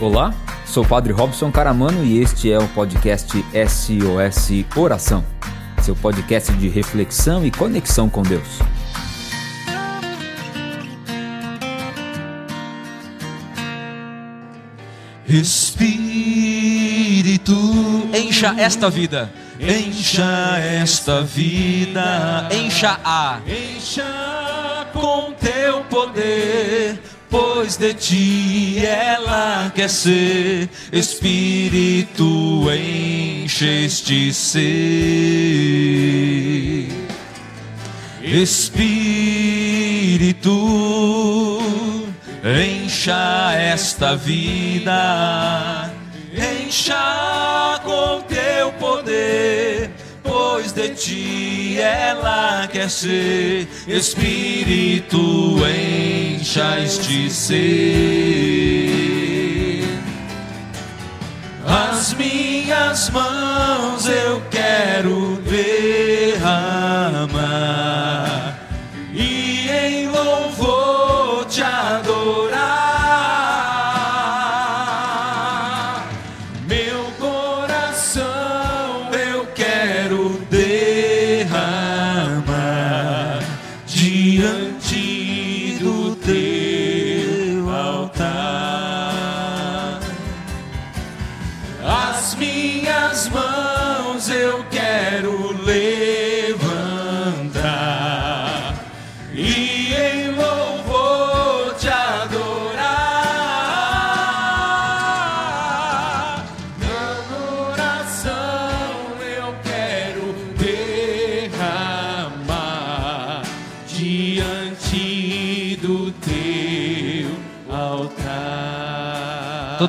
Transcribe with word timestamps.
Olá, 0.00 0.32
sou 0.66 0.82
o 0.84 0.86
Padre 0.86 1.12
Robson 1.12 1.50
Caramano 1.52 2.04
e 2.04 2.18
este 2.20 2.50
é 2.50 2.58
o 2.58 2.66
podcast 2.68 3.32
SOS 3.68 4.64
Oração, 4.76 5.24
seu 5.82 5.94
podcast 5.94 6.52
de 6.54 6.68
reflexão 6.68 7.44
e 7.44 7.50
conexão 7.50 8.08
com 8.08 8.22
Deus. 8.22 8.60
Espírito, 16.30 17.54
Encha 18.14 18.54
esta 18.58 18.88
vida. 18.90 19.32
encha 19.58 20.58
esta 20.58 21.22
vida, 21.22 22.48
Encha 22.52 22.98
a. 23.04 23.38
encha 23.46 24.86
com 24.92 25.32
teu 25.32 25.80
poder, 25.84 27.00
pois 27.30 27.76
de 27.76 27.94
ti 27.94 28.84
ela 28.84 29.72
quer 29.74 29.88
ser. 29.88 30.68
Espírito, 30.92 32.66
enche 32.70 33.84
este 33.84 34.32
ser. 34.34 34.60
Espírito, 38.22 38.80
encha 42.44 43.52
esta 43.54 44.14
vida, 44.14 45.90
encha 46.34 47.80
com 47.82 48.22
de 50.80 50.88
ti 50.94 51.78
ela 51.78 52.66
quer 52.68 52.88
ser. 52.88 53.68
Espírito, 53.86 55.56
encha 55.66 56.80
este 56.80 57.30
ser. 57.30 57.60
As 61.66 62.14
minhas 62.14 63.10
mãos 63.10 64.08
eu 64.08 64.42
quero 64.50 65.40
derramar 65.44 66.09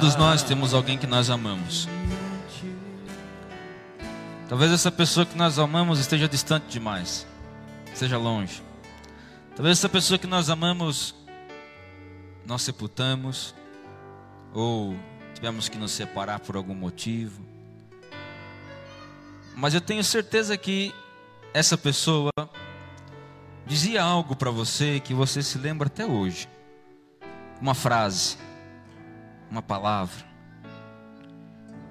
Todos 0.02 0.16
nós 0.16 0.42
temos 0.42 0.74
alguém 0.74 0.98
que 0.98 1.06
nós 1.06 1.30
amamos. 1.30 1.88
Talvez 4.50 4.72
essa 4.72 4.92
pessoa 4.92 5.28
que 5.28 5.38
nós 5.38 5.60
amamos 5.60 6.00
esteja 6.00 6.28
distante 6.28 6.66
demais, 6.72 7.28
esteja 7.94 8.18
longe. 8.18 8.64
Talvez 9.56 9.78
essa 9.78 9.88
pessoa 9.88 10.18
que 10.18 10.26
nós 10.26 10.50
amamos 10.50 11.14
nós 12.48 12.64
sepultamos 12.64 13.54
ou 14.56 14.96
tivemos 15.36 15.70
que 15.70 15.78
nos 15.78 15.92
separar 15.92 16.40
por 16.40 16.56
algum 16.56 16.74
motivo. 16.74 17.40
Mas 19.56 19.76
eu 19.76 19.82
tenho 19.82 20.04
certeza 20.04 20.58
que 20.58 20.92
essa 21.54 21.78
pessoa 21.78 22.32
dizia 23.68 24.02
algo 24.02 24.36
para 24.36 24.50
você 24.50 25.00
que 25.00 25.14
você 25.14 25.44
se 25.44 25.60
lembra 25.60 25.86
até 25.86 26.08
hoje. 26.08 26.50
Uma 27.62 27.76
frase, 27.76 28.36
uma 29.52 29.62
palavra. 29.62 30.26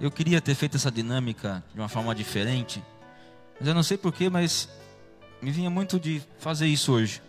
Eu 0.00 0.10
queria 0.10 0.40
ter 0.40 0.54
feito 0.54 0.78
essa 0.78 0.90
dinâmica 0.90 1.62
de 1.74 1.78
uma 1.78 1.88
forma 1.88 2.14
diferente, 2.14 2.82
mas 3.58 3.68
eu 3.68 3.74
não 3.74 3.82
sei 3.82 3.98
porquê, 3.98 4.30
mas 4.30 4.66
me 5.42 5.50
vinha 5.50 5.68
muito 5.68 6.00
de 6.00 6.22
fazer 6.38 6.66
isso 6.66 6.90
hoje. 6.92 7.22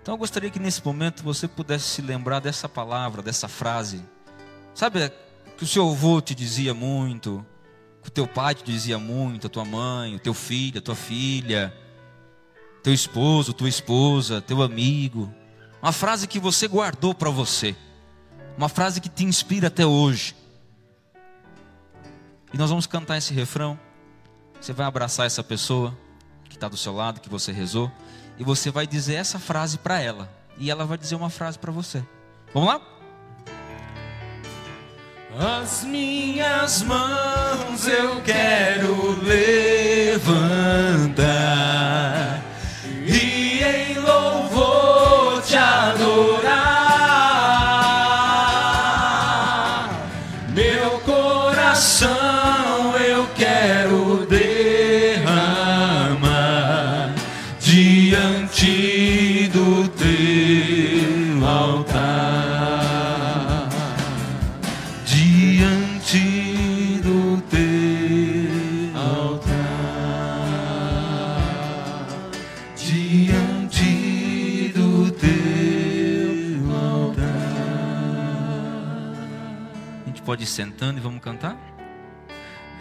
Então 0.00 0.14
eu 0.14 0.18
gostaria 0.18 0.48
que 0.48 0.60
nesse 0.60 0.84
momento 0.84 1.24
você 1.24 1.48
pudesse 1.48 1.84
se 1.84 2.00
lembrar 2.00 2.38
dessa 2.38 2.68
palavra, 2.68 3.22
dessa 3.22 3.48
frase. 3.48 4.02
Sabe 4.72 5.12
que 5.58 5.64
o 5.64 5.66
seu 5.66 5.90
avô 5.90 6.20
te 6.20 6.34
dizia 6.34 6.72
muito, 6.72 7.44
que 8.02 8.08
o 8.08 8.12
teu 8.12 8.26
pai 8.26 8.54
te 8.54 8.62
dizia 8.64 8.98
muito, 8.98 9.48
a 9.48 9.50
tua 9.50 9.64
mãe, 9.64 10.14
o 10.14 10.20
teu 10.20 10.32
filho, 10.32 10.78
a 10.78 10.82
tua 10.82 10.94
filha, 10.94 11.74
teu 12.84 12.94
esposo, 12.94 13.52
tua 13.52 13.68
esposa, 13.68 14.40
teu 14.40 14.62
amigo. 14.62 15.32
Uma 15.82 15.92
frase 15.92 16.28
que 16.28 16.38
você 16.38 16.68
guardou 16.68 17.14
para 17.14 17.30
você. 17.30 17.74
Uma 18.56 18.68
frase 18.68 19.00
que 19.00 19.08
te 19.08 19.24
inspira 19.24 19.68
até 19.68 19.86
hoje. 19.86 20.34
E 22.52 22.58
nós 22.58 22.68
vamos 22.70 22.86
cantar 22.86 23.16
esse 23.16 23.32
refrão. 23.32 23.78
Você 24.60 24.72
vai 24.72 24.86
abraçar 24.86 25.26
essa 25.26 25.42
pessoa 25.42 25.96
que 26.48 26.56
está 26.56 26.68
do 26.68 26.76
seu 26.76 26.94
lado, 26.94 27.20
que 27.20 27.28
você 27.28 27.52
rezou, 27.52 27.90
e 28.38 28.44
você 28.44 28.70
vai 28.70 28.86
dizer 28.86 29.14
essa 29.14 29.38
frase 29.38 29.78
para 29.78 30.00
ela. 30.00 30.28
E 30.58 30.70
ela 30.70 30.84
vai 30.84 30.98
dizer 30.98 31.14
uma 31.14 31.30
frase 31.30 31.58
para 31.58 31.72
você. 31.72 32.04
Vamos 32.52 32.68
lá? 32.68 32.80
As 35.38 35.84
minhas 35.84 36.82
mãos 36.82 37.86
eu 37.86 38.20
quero 38.22 39.22
levantar 39.22 40.40
A 80.04 80.08
gente 80.08 80.22
pode 80.22 80.44
ir 80.44 80.46
sentando 80.46 80.98
e 80.98 81.00
vamos 81.00 81.20
cantar? 81.20 81.56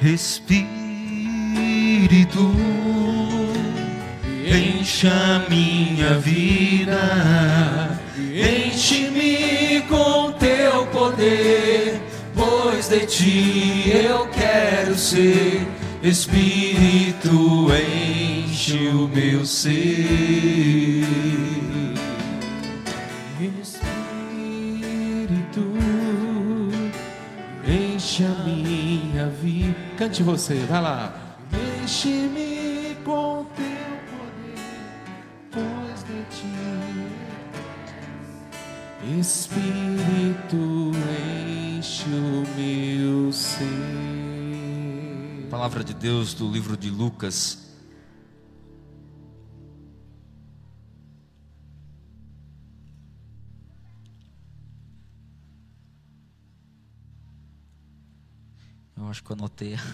Espírito, 0.01 0.69
encha 4.45 5.45
minha 5.49 6.17
vida, 6.19 7.99
enche-me 8.17 9.81
com 9.89 10.31
teu 10.33 10.85
poder, 10.87 12.01
pois 12.33 12.87
de 12.87 13.05
ti 13.05 13.91
eu 13.93 14.27
quero 14.27 14.97
ser. 14.97 15.67
Espírito, 16.01 17.67
enche 17.73 18.87
o 18.87 19.09
meu 19.09 19.45
ser. 19.45 20.98
Cante 30.09 30.23
você, 30.23 30.55
vai 30.67 30.81
lá. 30.81 31.13
Enche-me 31.83 32.97
com 33.05 33.45
teu 33.55 33.63
poder, 34.09 34.57
pois 35.51 36.03
de 36.03 36.23
ti. 36.35 36.49
Espírito, 39.19 40.93
enche 41.77 42.09
o 42.09 42.43
meu 42.57 43.31
ser. 43.31 43.67
Palavra 45.47 45.83
de 45.83 45.93
Deus 45.93 46.33
do 46.33 46.49
livro 46.49 46.75
de 46.75 46.89
Lucas, 46.89 47.68
Acho 59.09 59.23
que 59.23 59.31
eu 59.31 59.35
anotei. 59.35 59.75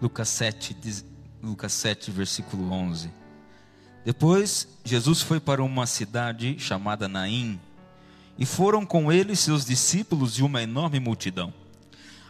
Lucas 0.00 0.30
7, 0.30 1.04
Lucas 1.42 1.72
7, 1.74 2.10
versículo 2.10 2.72
11. 2.72 3.10
Depois, 4.02 4.66
Jesus 4.82 5.20
foi 5.20 5.38
para 5.38 5.62
uma 5.62 5.86
cidade 5.86 6.58
chamada 6.58 7.06
Naim, 7.06 7.60
e 8.38 8.46
foram 8.46 8.86
com 8.86 9.12
ele 9.12 9.36
seus 9.36 9.66
discípulos 9.66 10.38
e 10.38 10.42
uma 10.42 10.62
enorme 10.62 10.98
multidão. 10.98 11.59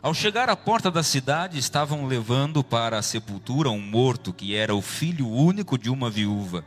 Ao 0.02 0.14
chegar 0.14 0.48
à 0.48 0.56
porta 0.56 0.90
da 0.90 1.02
cidade, 1.02 1.58
estavam 1.58 2.06
levando 2.06 2.64
para 2.64 2.98
a 2.98 3.02
sepultura 3.02 3.68
um 3.68 3.80
morto 3.80 4.32
que 4.32 4.54
era 4.54 4.74
o 4.74 4.80
filho 4.80 5.28
único 5.28 5.76
de 5.76 5.90
uma 5.90 6.08
viúva. 6.08 6.64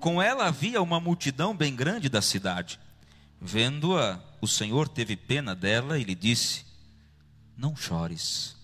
Com 0.00 0.22
ela 0.22 0.46
havia 0.46 0.80
uma 0.80 0.98
multidão 0.98 1.54
bem 1.54 1.76
grande 1.76 2.08
da 2.08 2.22
cidade. 2.22 2.80
Vendo-a, 3.38 4.18
o 4.40 4.48
Senhor 4.48 4.88
teve 4.88 5.16
pena 5.16 5.54
dela 5.54 5.98
e 5.98 6.04
lhe 6.04 6.14
disse: 6.14 6.64
Não 7.58 7.76
chores. 7.76 8.56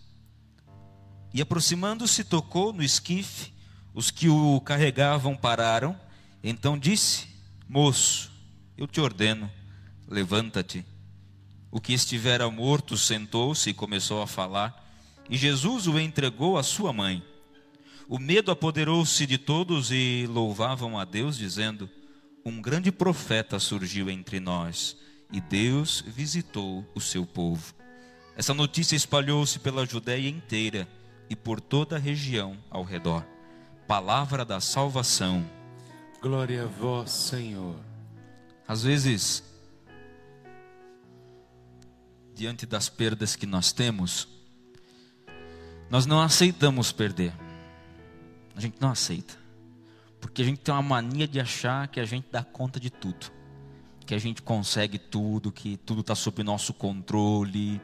E 1.35 1.43
aproximando-se, 1.43 2.25
tocou 2.25 2.73
no 2.73 2.83
esquife, 2.83 3.53
os 3.93 4.11
que 4.11 4.31
o 4.31 4.59
carregavam 4.63 5.37
pararam. 5.37 5.95
Então 6.43 6.79
disse: 6.79 7.27
Moço, 7.69 8.33
eu 8.75 8.87
te 8.87 9.03
ordeno, 9.03 9.51
levanta-te. 10.09 10.83
O 11.71 11.81
que 11.81 11.93
estivera 11.93 12.51
morto 12.51 12.97
sentou-se 12.97 13.71
e 13.71 13.75
começou 13.75 14.23
a 14.23 14.27
falar, 14.27 14.87
e 15.29 15.37
Jesus 15.37 15.87
o 15.87 15.99
entregou 15.99 16.57
à 16.57 16.63
sua 16.63 16.93
mãe. 16.93 17.23
O 18.09 18.19
medo 18.19 18.51
apoderou-se 18.51 19.27
de 19.27 19.37
todos 19.37 19.91
e 19.91 20.27
louvavam 20.27 20.99
a 20.99 21.05
Deus, 21.05 21.37
dizendo: 21.37 21.89
Um 22.45 22.63
grande 22.63 22.91
profeta 22.91 23.59
surgiu 23.59 24.09
entre 24.09 24.41
nós, 24.41 24.97
e 25.31 25.41
Deus 25.41 26.03
visitou 26.07 26.87
o 26.95 27.01
seu 27.01 27.27
povo. 27.27 27.75
Essa 28.35 28.55
notícia 28.55 28.97
espalhou-se 28.97 29.59
pela 29.59 29.85
Judéia 29.85 30.29
inteira 30.29 30.89
e 31.29 31.37
por 31.37 31.61
toda 31.61 31.97
a 31.97 31.99
região 31.99 32.57
ao 32.71 32.83
redor. 32.83 33.27
Palavra 33.87 34.45
da 34.45 34.61
salvação. 34.61 35.45
Glória 36.23 36.65
a 36.65 36.67
vós, 36.67 37.11
Senhor. 37.11 37.77
Às 38.67 38.83
vezes, 38.83 39.43
diante 42.39 42.65
das 42.65 42.89
perdas 42.89 43.35
que 43.35 43.47
nós 43.47 43.73
temos, 43.73 44.29
nós 45.91 46.07
não 46.07 46.23
aceitamos 46.23 46.93
perder. 46.93 47.33
A 48.55 48.61
gente 48.61 48.77
não 48.81 48.91
aceita. 48.91 49.35
Porque 50.21 50.43
a 50.43 50.45
gente 50.45 50.61
tem 50.61 50.73
uma 50.73 50.81
mania 50.83 51.27
de 51.27 51.41
achar 51.41 51.89
que 51.89 51.99
a 51.99 52.05
gente 52.05 52.29
dá 52.31 52.45
conta 52.45 52.79
de 52.79 52.91
tudo. 52.91 53.27
Que 54.07 54.15
a 54.15 54.19
gente 54.19 54.41
consegue 54.41 54.99
tudo, 54.99 55.51
que 55.51 55.77
tudo 55.79 56.03
está 56.03 56.15
sob 56.15 56.45
nosso 56.45 56.73
controle. 56.73 57.81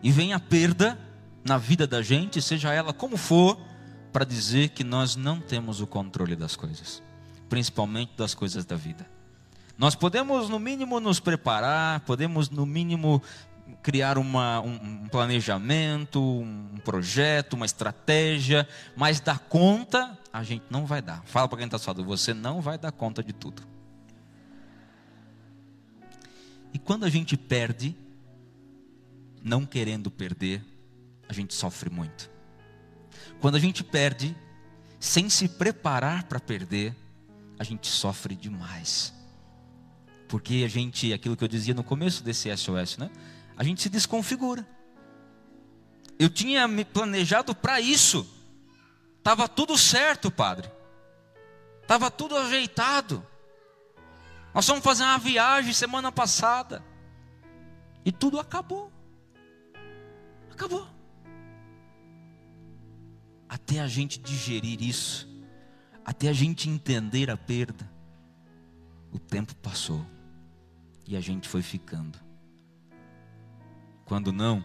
E 0.00 0.12
vem 0.12 0.32
a 0.32 0.38
perda 0.38 0.96
na 1.44 1.58
vida 1.58 1.84
da 1.84 2.02
gente, 2.02 2.40
seja 2.40 2.72
ela 2.72 2.92
como 2.92 3.16
for, 3.16 3.58
para 4.12 4.24
dizer 4.24 4.68
que 4.68 4.84
nós 4.84 5.16
não 5.16 5.40
temos 5.40 5.80
o 5.80 5.88
controle 5.88 6.36
das 6.36 6.54
coisas, 6.54 7.02
principalmente 7.48 8.12
das 8.16 8.32
coisas 8.32 8.64
da 8.64 8.76
vida. 8.76 9.10
Nós 9.76 9.96
podemos, 9.96 10.48
no 10.48 10.60
mínimo, 10.60 11.00
nos 11.00 11.18
preparar, 11.18 12.00
podemos, 12.00 12.50
no 12.50 12.64
mínimo, 12.64 13.20
criar 13.82 14.18
uma, 14.18 14.60
um, 14.60 14.74
um 14.74 15.08
planejamento, 15.08 16.20
um 16.20 16.78
projeto, 16.84 17.54
uma 17.54 17.66
estratégia, 17.66 18.68
mas 18.96 19.20
dar 19.20 19.38
conta, 19.38 20.18
a 20.32 20.42
gente 20.42 20.64
não 20.70 20.86
vai 20.86 21.02
dar. 21.02 21.22
Fala 21.24 21.48
para 21.48 21.58
quem 21.58 21.66
está 21.66 21.78
falando, 21.78 22.04
você 22.04 22.32
não 22.32 22.60
vai 22.60 22.78
dar 22.78 22.92
conta 22.92 23.22
de 23.22 23.32
tudo. 23.32 23.62
E 26.72 26.78
quando 26.78 27.04
a 27.04 27.10
gente 27.10 27.36
perde, 27.36 27.94
não 29.42 29.66
querendo 29.66 30.10
perder, 30.10 30.64
a 31.28 31.32
gente 31.32 31.54
sofre 31.54 31.90
muito. 31.90 32.30
Quando 33.40 33.56
a 33.56 33.60
gente 33.60 33.82
perde, 33.84 34.36
sem 34.98 35.28
se 35.28 35.48
preparar 35.48 36.24
para 36.24 36.40
perder, 36.40 36.94
a 37.58 37.64
gente 37.64 37.88
sofre 37.88 38.34
demais. 38.34 39.12
Porque 40.28 40.62
a 40.64 40.68
gente, 40.68 41.12
aquilo 41.12 41.36
que 41.36 41.44
eu 41.44 41.48
dizia 41.48 41.74
no 41.74 41.84
começo 41.84 42.22
desse 42.24 42.54
SOS, 42.56 42.96
né? 42.96 43.10
A 43.62 43.64
gente 43.64 43.80
se 43.80 43.88
desconfigura. 43.88 44.66
Eu 46.18 46.28
tinha 46.28 46.66
me 46.66 46.84
planejado 46.84 47.54
para 47.54 47.80
isso. 47.80 48.26
Tava 49.22 49.48
tudo 49.48 49.78
certo, 49.78 50.32
padre. 50.32 50.68
Tava 51.86 52.10
tudo 52.10 52.36
ajeitado. 52.36 53.24
Nós 54.52 54.66
fomos 54.66 54.82
fazer 54.82 55.04
uma 55.04 55.16
viagem 55.16 55.72
semana 55.72 56.10
passada. 56.10 56.84
E 58.04 58.10
tudo 58.10 58.40
acabou. 58.40 58.92
Acabou 60.50 60.92
até 63.52 63.80
a 63.80 63.86
gente 63.86 64.18
digerir 64.18 64.82
isso, 64.82 65.28
até 66.02 66.30
a 66.30 66.32
gente 66.32 66.70
entender 66.70 67.30
a 67.30 67.36
perda, 67.36 67.86
o 69.12 69.18
tempo 69.18 69.54
passou 69.56 70.02
e 71.06 71.14
a 71.14 71.20
gente 71.20 71.46
foi 71.46 71.60
ficando. 71.60 72.18
Quando 74.12 74.30
não, 74.30 74.62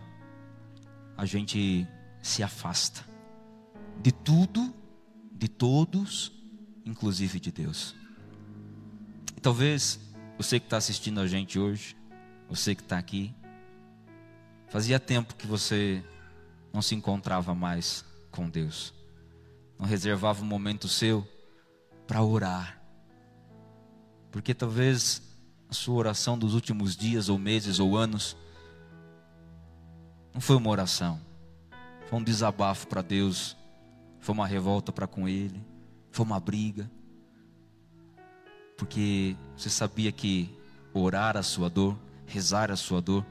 a 1.15 1.25
gente 1.25 1.88
se 2.21 2.44
afasta 2.44 3.05
de 4.03 4.11
tudo, 4.11 4.75
de 5.31 5.47
todos, 5.47 6.33
inclusive 6.85 7.39
de 7.39 7.49
Deus. 7.49 7.95
E 9.38 9.39
talvez 9.39 10.01
você 10.38 10.59
que 10.59 10.65
está 10.65 10.75
assistindo 10.75 11.21
a 11.21 11.27
gente 11.27 11.57
hoje, 11.57 11.95
você 12.49 12.75
que 12.75 12.81
está 12.81 12.97
aqui, 12.97 13.33
fazia 14.67 14.99
tempo 14.99 15.33
que 15.33 15.47
você 15.47 16.03
não 16.73 16.81
se 16.81 16.94
encontrava 16.94 17.55
mais 17.55 18.03
com 18.29 18.49
Deus. 18.49 18.94
Não 19.79 19.85
reservava 19.85 20.44
um 20.44 20.45
momento 20.45 20.89
seu 20.89 21.25
para 22.05 22.21
orar. 22.21 22.83
Porque 24.29 24.53
talvez 24.53 25.21
a 25.69 25.73
sua 25.73 25.95
oração 25.95 26.38
dos 26.38 26.53
últimos 26.53 26.97
dias 26.97 27.29
ou 27.29 27.39
meses 27.39 27.79
ou 27.79 27.95
anos 27.95 28.35
não 30.37 30.41
foi 30.41 30.56
uma 30.56 30.69
oração. 30.69 31.19
Foi 32.07 32.19
um 32.19 32.23
desabafo 32.23 32.85
para 32.85 33.01
Deus, 33.01 33.57
foi 34.19 34.35
uma 34.35 34.45
revolta 34.45 34.91
para 34.91 35.07
com 35.07 35.27
ele, 35.27 35.59
foi 36.11 36.23
uma 36.23 36.39
briga. 36.39 36.87
Porque 38.77 39.35
você 39.56 39.67
sabia 39.67 40.11
que 40.11 40.56
orar 40.94 41.35
a 41.35 41.41
sua 41.41 41.71
dor, 41.71 41.97
rezar 42.27 42.69
a 42.69 42.75
sua 42.75 43.01
dor, 43.01 43.25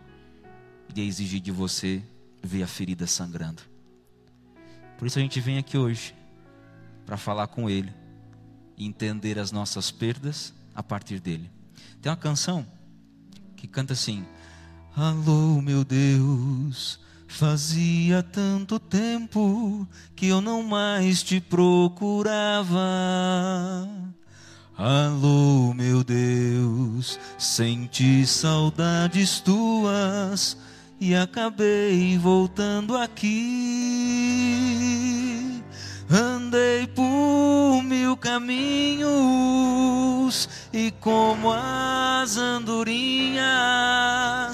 iria 0.88 1.04
exigir 1.04 1.38
de 1.38 1.52
você 1.52 2.02
ver 2.42 2.64
a 2.64 2.66
ferida 2.66 3.06
sangrando. 3.06 3.62
Por 4.98 5.06
isso 5.06 5.20
a 5.20 5.22
gente 5.22 5.40
vem 5.40 5.58
aqui 5.58 5.78
hoje 5.78 6.12
para 7.04 7.16
falar 7.16 7.46
com 7.46 7.70
Ele 7.70 7.94
e 8.76 8.84
entender 8.84 9.38
as 9.38 9.52
nossas 9.52 9.92
perdas 9.92 10.52
a 10.74 10.82
partir 10.82 11.20
dele. 11.20 11.48
Tem 12.02 12.10
uma 12.10 12.16
canção 12.16 12.66
que 13.56 13.68
canta 13.68 13.92
assim: 13.92 14.26
Alô, 14.98 15.60
meu 15.60 15.84
Deus, 15.84 16.98
fazia 17.28 18.22
tanto 18.22 18.78
tempo 18.78 19.86
que 20.14 20.28
eu 20.28 20.40
não 20.40 20.62
mais 20.62 21.22
te 21.22 21.38
procurava. 21.38 22.78
Alô, 24.74 25.74
meu 25.74 26.02
Deus, 26.02 27.20
senti 27.36 28.26
saudades 28.26 29.38
tuas 29.38 30.56
e 30.98 31.14
acabei 31.14 32.16
voltando 32.16 32.96
aqui. 32.96 33.36
Andei 36.08 36.86
por 36.86 37.82
mil 37.82 38.16
caminhos 38.16 39.06
e 40.72 40.90
como 40.90 41.52
as 41.52 42.38
andorinhas 42.38 44.45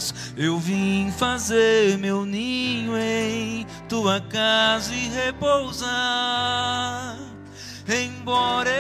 eu 0.43 0.59
vim 0.59 1.13
fazer 1.13 1.97
meu 1.99 2.25
ninho 2.25 2.97
em 2.97 3.65
tua 3.89 4.21
casa 4.21 4.93
e 4.93 5.09
repousar. 5.09 7.19
Embora 7.89 8.71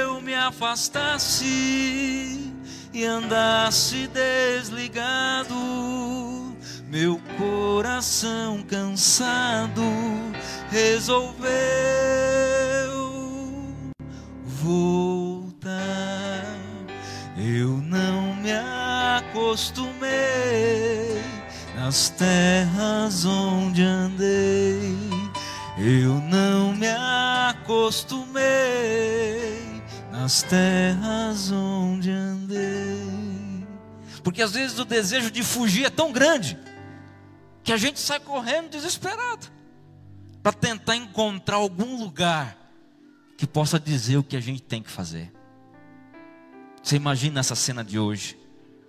eu 0.00 0.20
me 0.20 0.34
afastasse 0.34 1.44
e 2.92 3.04
andasse 3.04 4.06
desligado 4.08 5.82
meu 6.92 7.18
coração 7.38 8.62
cansado 8.62 9.82
resolveu 10.70 11.42
voltar. 14.44 16.11
Acostumei 19.52 21.22
nas 21.74 22.08
terras 22.08 23.26
onde 23.26 23.82
andei, 23.82 24.96
eu 25.76 26.14
não 26.22 26.74
me 26.74 26.88
acostumei 27.50 28.40
nas 30.10 30.42
terras 30.42 31.50
onde 31.50 32.10
andei. 32.10 33.66
Porque 34.22 34.40
às 34.40 34.52
vezes 34.52 34.78
o 34.78 34.86
desejo 34.86 35.30
de 35.30 35.42
fugir 35.42 35.84
é 35.84 35.90
tão 35.90 36.12
grande 36.12 36.58
que 37.62 37.74
a 37.74 37.76
gente 37.76 38.00
sai 38.00 38.20
correndo 38.20 38.70
desesperado 38.70 39.48
para 40.42 40.54
tentar 40.54 40.96
encontrar 40.96 41.56
algum 41.56 41.98
lugar 42.02 42.56
que 43.36 43.46
possa 43.46 43.78
dizer 43.78 44.16
o 44.16 44.24
que 44.24 44.36
a 44.36 44.40
gente 44.40 44.62
tem 44.62 44.82
que 44.82 44.90
fazer. 44.90 45.30
Você 46.82 46.96
imagina 46.96 47.40
essa 47.40 47.54
cena 47.54 47.84
de 47.84 47.98
hoje? 47.98 48.40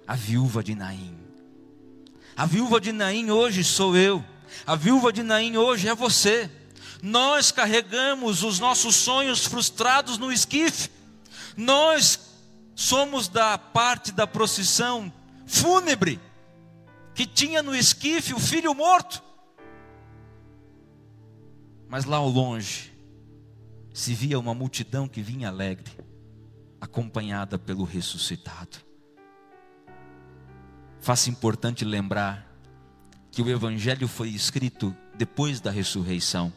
A 0.08 0.16
viúva 0.16 0.64
de 0.64 0.76
Naim. 0.76 1.18
A 2.36 2.46
viúva 2.46 2.82
de 2.82 2.92
Naim 2.92 3.30
hoje 3.30 3.64
sou 3.64 3.96
eu. 3.96 4.24
A 4.66 4.76
viúva 4.76 5.14
de 5.14 5.24
Naim 5.24 5.58
hoje 5.58 5.88
é 5.88 5.96
você. 5.96 6.50
Nós 7.02 7.52
carregamos 7.52 8.44
os 8.44 8.60
nossos 8.60 8.96
sonhos 8.96 9.46
frustrados 9.46 10.18
no 10.18 10.32
esquife. 10.32 10.90
Nós 11.56 12.20
somos 12.76 13.28
da 13.28 13.58
parte 13.58 14.12
da 14.12 14.26
procissão 14.26 15.12
fúnebre 15.46 16.20
que 17.14 17.26
tinha 17.26 17.62
no 17.62 17.76
esquife 17.76 18.34
o 18.34 18.40
filho 18.40 18.74
morto. 18.74 19.22
Mas 21.88 22.06
lá 22.06 22.18
ao 22.18 22.30
longe 22.30 22.92
se 23.94 24.14
via 24.16 24.40
uma 24.40 24.56
multidão 24.56 25.08
que 25.08 25.22
vinha 25.22 25.50
alegre, 25.50 25.92
acompanhada 26.82 27.60
pelo 27.60 27.84
ressuscitado. 27.84 28.78
Faça 31.04 31.30
importante 31.30 31.84
lembrar 31.84 32.48
que 33.30 33.42
o 33.42 33.50
Evangelho 33.50 34.08
foi 34.08 34.30
escrito 34.30 34.96
depois 35.14 35.60
da 35.60 35.70
ressurreição. 35.70 36.54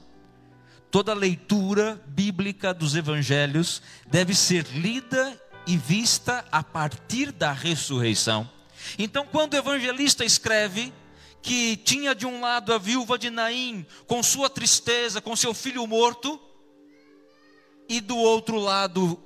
Toda 0.88 1.12
leitura 1.12 2.00
bíblica 2.07 2.73
dos 2.73 2.95
Evangelhos 2.95 3.83
deve 4.07 4.37
ser 4.37 4.65
lida 4.69 5.37
e 5.67 5.76
vista 5.76 6.45
a 6.53 6.62
partir 6.62 7.33
da 7.33 7.50
ressurreição. 7.50 8.49
Então, 8.97 9.26
quando 9.26 9.55
o 9.55 9.57
evangelista 9.57 10.25
escreve 10.25 10.93
que 11.43 11.76
tinha 11.79 12.15
de 12.15 12.25
um 12.25 12.41
lado 12.41 12.73
a 12.73 12.79
viúva 12.79 13.19
de 13.19 13.31
Naim, 13.31 13.85
com 14.07 14.23
sua 14.23 14.49
tristeza, 14.49 15.21
com 15.21 15.35
seu 15.35 15.53
filho 15.53 15.85
morto, 15.88 16.41
e 17.88 18.00
do 18.00 18.17
outro 18.17 18.61
lado 18.61 19.21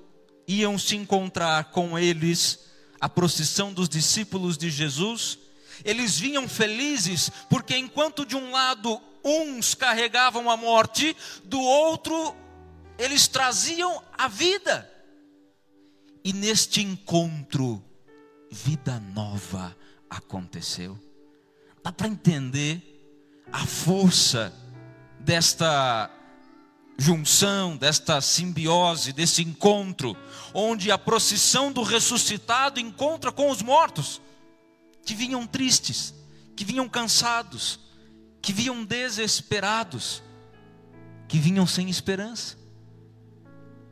iam 0.49 0.79
se 0.79 0.97
encontrar 0.97 1.65
com 1.73 1.99
eles 1.99 2.70
a 3.00 3.09
procissão 3.09 3.73
dos 3.73 3.88
discípulos 3.88 4.59
de 4.59 4.71
Jesus. 4.71 5.38
Eles 5.85 6.19
vinham 6.19 6.49
felizes, 6.49 7.30
porque 7.49 7.76
enquanto 7.76 8.26
de 8.26 8.37
um 8.37 8.50
lado 8.50 9.00
uns 9.25 9.75
carregavam 9.75 10.50
a 10.50 10.57
morte, 10.57 11.16
do 11.45 11.61
outro 11.61 12.35
eles 13.00 13.26
traziam 13.26 14.02
a 14.16 14.28
vida. 14.28 14.88
E 16.23 16.35
neste 16.35 16.83
encontro, 16.83 17.83
vida 18.50 19.00
nova 19.00 19.75
aconteceu. 20.09 20.99
Dá 21.83 21.90
para 21.90 22.09
entender 22.09 22.83
a 23.50 23.64
força 23.64 24.52
desta 25.19 26.11
junção, 27.00 27.78
desta 27.78 28.21
simbiose, 28.21 29.14
desse 29.14 29.42
encontro, 29.42 30.14
onde 30.52 30.90
a 30.90 30.99
procissão 30.99 31.73
do 31.73 31.83
ressuscitado 31.83 32.78
encontra 32.78 33.33
com 33.33 33.50
os 33.50 33.62
mortos, 33.62 34.21
que 35.02 35.14
vinham 35.14 35.47
tristes, 35.47 36.14
que 36.54 36.62
vinham 36.62 36.87
cansados, 36.90 37.80
que 38.42 38.52
vinham 38.52 38.85
desesperados, 38.85 40.23
que 41.26 41.38
vinham 41.38 41.66
sem 41.66 41.88
esperança. 41.88 42.59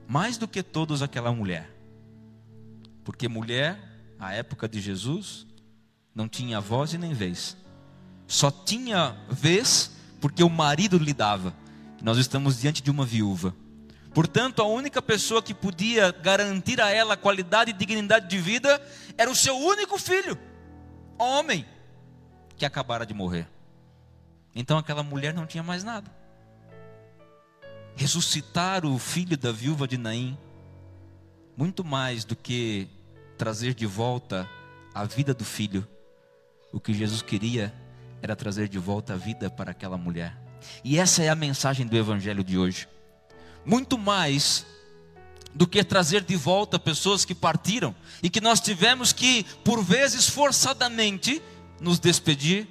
Mais 0.07 0.37
do 0.37 0.47
que 0.47 0.63
todos 0.63 1.01
aquela 1.01 1.33
mulher. 1.33 1.75
Porque 3.05 3.27
mulher, 3.27 3.79
à 4.19 4.35
época 4.35 4.69
de 4.69 4.83
Jesus, 4.83 5.47
não 6.15 6.29
tinha 6.29 6.61
voz 6.61 6.93
e 6.93 6.99
nem 6.99 7.15
vez. 7.15 7.57
Só 8.27 8.51
tinha 8.51 9.17
vez 9.31 9.93
porque 10.21 10.43
o 10.43 10.51
marido 10.51 10.99
lhe 10.99 11.15
dava 11.15 11.55
nós 12.03 12.19
estamos 12.19 12.61
diante 12.61 12.83
de 12.83 12.91
uma 12.91 13.05
viúva. 13.05 13.55
Portanto, 14.15 14.63
a 14.63 14.67
única 14.67 15.03
pessoa 15.03 15.43
que 15.43 15.55
podia 15.55 16.11
garantir 16.11 16.81
a 16.81 16.91
ela 16.91 17.17
qualidade 17.17 17.71
e 17.71 17.75
dignidade 17.75 18.29
de 18.29 18.39
vida 18.39 18.81
era 19.17 19.31
o 19.31 19.35
seu 19.35 19.57
único 19.57 19.99
filho, 19.99 20.39
homem, 21.19 21.67
que 22.57 22.65
acabara 22.65 23.05
de 23.05 23.15
morrer. 23.15 23.49
Então 24.55 24.79
aquela 24.79 25.03
mulher 25.03 25.35
não 25.35 25.47
tinha 25.47 25.63
mais 25.63 25.85
nada. 25.85 26.11
Ressuscitar 27.95 28.85
o 28.87 28.99
filho 28.99 29.37
da 29.37 29.53
viúva 29.53 29.87
de 29.87 29.99
Naim, 29.99 30.39
muito 31.57 31.85
mais 31.85 32.25
do 32.25 32.35
que 32.35 32.89
trazer 33.37 33.75
de 33.75 33.87
volta 33.87 34.49
a 34.95 35.05
vida 35.05 35.35
do 35.35 35.45
filho, 35.45 35.87
o 36.73 36.81
que 36.81 36.93
Jesus 36.93 37.23
queria 37.23 37.73
era 38.21 38.35
trazer 38.35 38.69
de 38.69 38.79
volta 38.79 39.15
a 39.15 39.17
vida 39.17 39.49
para 39.49 39.71
aquela 39.71 39.97
mulher. 39.97 40.48
E 40.85 40.99
essa 40.99 41.23
é 41.23 41.29
a 41.29 41.35
mensagem 41.35 41.87
do 41.87 41.97
Evangelho 41.97 42.45
de 42.45 42.59
hoje. 42.59 42.89
Muito 43.65 43.99
mais 43.99 44.67
do 45.55 45.67
que 45.67 45.83
trazer 45.83 46.23
de 46.23 46.37
volta 46.37 46.79
pessoas 46.79 47.25
que 47.25 47.35
partiram 47.35 47.95
e 48.23 48.31
que 48.31 48.41
nós 48.41 48.61
tivemos 48.61 49.13
que, 49.13 49.45
por 49.65 49.83
vezes, 49.83 50.29
forçadamente 50.29 51.43
nos 51.81 51.99
despedir, 51.99 52.69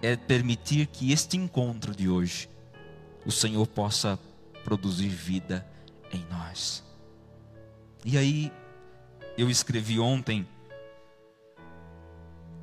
é 0.00 0.16
permitir 0.16 0.86
que 0.86 1.12
este 1.12 1.36
encontro 1.36 1.94
de 1.94 2.08
hoje, 2.08 2.48
o 3.26 3.32
Senhor 3.32 3.66
possa 3.66 4.18
produzir 4.64 5.08
vida 5.08 5.66
em 6.12 6.24
nós. 6.30 6.84
E 8.04 8.16
aí, 8.16 8.52
eu 9.36 9.50
escrevi 9.50 9.98
ontem 9.98 10.46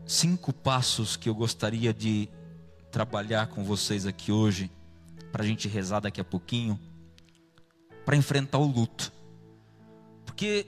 cinco 0.05 0.53
passos 0.53 1.15
que 1.15 1.27
eu 1.27 1.35
gostaria 1.35 1.93
de 1.93 2.29
trabalhar 2.95 3.47
com 3.47 3.61
vocês 3.61 4.05
aqui 4.05 4.31
hoje, 4.31 4.71
para 5.29 5.43
a 5.43 5.45
gente 5.45 5.67
rezar 5.67 5.99
daqui 5.99 6.21
a 6.21 6.23
pouquinho, 6.23 6.79
para 8.05 8.15
enfrentar 8.15 8.57
o 8.57 8.65
luto. 8.65 9.11
Porque 10.25 10.65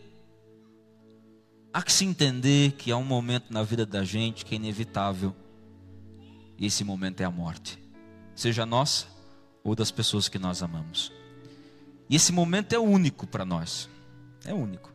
há 1.71 1.81
que 1.81 1.93
se 1.93 2.03
entender 2.03 2.73
que 2.73 2.91
há 2.91 2.97
um 2.97 3.03
momento 3.05 3.53
na 3.53 3.63
vida 3.63 3.85
da 3.85 4.03
gente 4.03 4.43
que 4.43 4.55
é 4.55 4.57
inevitável, 4.57 5.33
e 6.57 6.65
esse 6.65 6.83
momento 6.83 7.21
é 7.21 7.23
a 7.23 7.31
morte, 7.31 7.81
seja 8.35 8.65
nossa 8.65 9.07
ou 9.63 9.73
das 9.73 9.89
pessoas 9.89 10.27
que 10.27 10.37
nós 10.37 10.61
amamos. 10.61 11.13
E 12.09 12.17
esse 12.17 12.33
momento 12.33 12.73
é 12.73 12.77
único 12.77 13.25
para 13.25 13.45
nós, 13.45 13.87
é 14.43 14.53
único. 14.53 14.91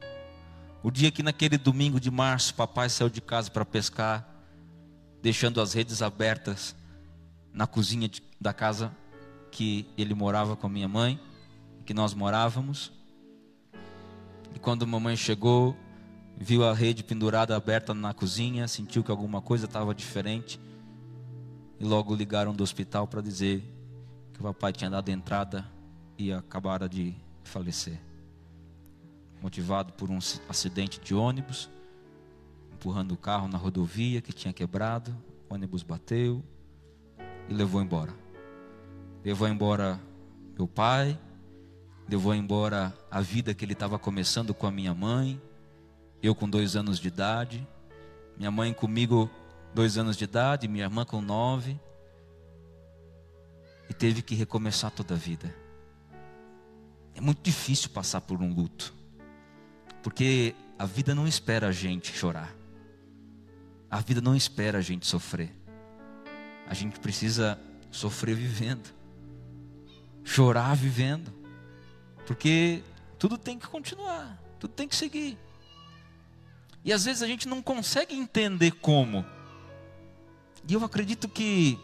O 0.82 0.90
dia 0.90 1.10
que 1.10 1.22
naquele 1.22 1.56
domingo 1.56 1.98
de 1.98 2.10
março, 2.10 2.54
papai 2.54 2.90
saiu 2.90 3.08
de 3.08 3.22
casa 3.22 3.50
para 3.50 3.64
pescar, 3.64 4.28
deixando 5.22 5.62
as 5.62 5.72
redes 5.72 6.02
abertas 6.02 6.76
na 7.52 7.66
cozinha 7.66 8.08
de, 8.08 8.22
da 8.40 8.52
casa 8.52 8.94
que 9.50 9.86
ele 9.96 10.14
morava 10.14 10.56
com 10.56 10.66
a 10.66 10.70
minha 10.70 10.88
mãe, 10.88 11.20
que 11.84 11.92
nós 11.92 12.14
morávamos. 12.14 12.92
E 14.54 14.58
quando 14.58 14.84
a 14.84 14.86
mamãe 14.86 15.16
chegou, 15.16 15.76
viu 16.36 16.64
a 16.64 16.72
rede 16.72 17.04
pendurada 17.04 17.54
aberta 17.54 17.92
na 17.92 18.14
cozinha, 18.14 18.66
sentiu 18.66 19.04
que 19.04 19.10
alguma 19.10 19.40
coisa 19.40 19.66
estava 19.66 19.94
diferente. 19.94 20.58
E 21.78 21.84
logo 21.84 22.14
ligaram 22.14 22.54
do 22.54 22.62
hospital 22.62 23.06
para 23.06 23.20
dizer 23.20 23.62
que 24.32 24.40
o 24.40 24.42
papai 24.42 24.72
tinha 24.72 24.90
dado 24.90 25.08
entrada 25.10 25.70
e 26.16 26.32
acabara 26.32 26.88
de 26.88 27.14
falecer. 27.44 28.00
Motivado 29.42 29.92
por 29.92 30.08
um 30.08 30.18
acidente 30.48 31.00
de 31.00 31.14
ônibus, 31.14 31.68
empurrando 32.72 33.12
o 33.12 33.16
carro 33.16 33.48
na 33.48 33.58
rodovia 33.58 34.22
que 34.22 34.32
tinha 34.32 34.52
quebrado, 34.52 35.14
o 35.50 35.54
ônibus 35.54 35.82
bateu, 35.82 36.42
e 37.48 37.54
levou 37.54 37.82
embora. 37.82 38.14
Levou 39.24 39.48
embora 39.48 40.00
meu 40.56 40.66
pai, 40.66 41.18
levou 42.08 42.34
embora 42.34 42.92
a 43.10 43.20
vida 43.20 43.54
que 43.54 43.64
ele 43.64 43.72
estava 43.72 43.98
começando 43.98 44.52
com 44.52 44.66
a 44.66 44.70
minha 44.70 44.94
mãe, 44.94 45.40
eu 46.22 46.34
com 46.34 46.48
dois 46.48 46.76
anos 46.76 46.98
de 46.98 47.08
idade, 47.08 47.66
minha 48.36 48.50
mãe 48.50 48.72
comigo 48.72 49.30
dois 49.74 49.96
anos 49.96 50.16
de 50.16 50.24
idade, 50.24 50.68
minha 50.68 50.84
irmã 50.84 51.04
com 51.04 51.20
nove, 51.20 51.80
e 53.88 53.94
teve 53.94 54.22
que 54.22 54.34
recomeçar 54.34 54.90
toda 54.90 55.14
a 55.14 55.16
vida. 55.16 55.54
É 57.14 57.20
muito 57.20 57.42
difícil 57.42 57.90
passar 57.90 58.20
por 58.20 58.40
um 58.40 58.52
luto, 58.52 58.92
porque 60.02 60.54
a 60.78 60.84
vida 60.84 61.14
não 61.14 61.26
espera 61.26 61.68
a 61.68 61.72
gente 61.72 62.12
chorar, 62.12 62.54
a 63.90 64.00
vida 64.00 64.20
não 64.20 64.34
espera 64.34 64.78
a 64.78 64.82
gente 64.82 65.06
sofrer 65.06 65.61
a 66.72 66.74
gente 66.74 66.98
precisa 66.98 67.60
sofrer 67.90 68.34
vivendo, 68.34 68.94
chorar 70.24 70.74
vivendo, 70.74 71.30
porque 72.26 72.82
tudo 73.18 73.36
tem 73.36 73.58
que 73.58 73.66
continuar, 73.66 74.42
tudo 74.58 74.72
tem 74.72 74.88
que 74.88 74.96
seguir. 74.96 75.36
E 76.82 76.90
às 76.90 77.04
vezes 77.04 77.22
a 77.22 77.26
gente 77.26 77.46
não 77.46 77.60
consegue 77.60 78.14
entender 78.14 78.70
como. 78.70 79.22
E 80.66 80.72
eu 80.72 80.82
acredito 80.82 81.28
que 81.28 81.78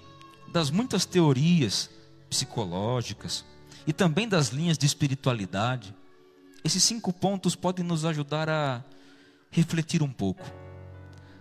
das 0.51 0.71
muitas 0.71 1.05
teorias 1.05 1.91
psicológicas 2.31 3.45
e 3.87 3.93
também 3.93 4.27
das 4.27 4.49
linhas 4.49 4.79
de 4.79 4.87
espiritualidade, 4.87 5.95
esses 6.65 6.83
cinco 6.83 7.13
pontos 7.13 7.55
podem 7.55 7.85
nos 7.85 8.07
ajudar 8.07 8.49
a 8.49 8.83
refletir 9.51 10.03
um 10.03 10.11
pouco. 10.11 10.51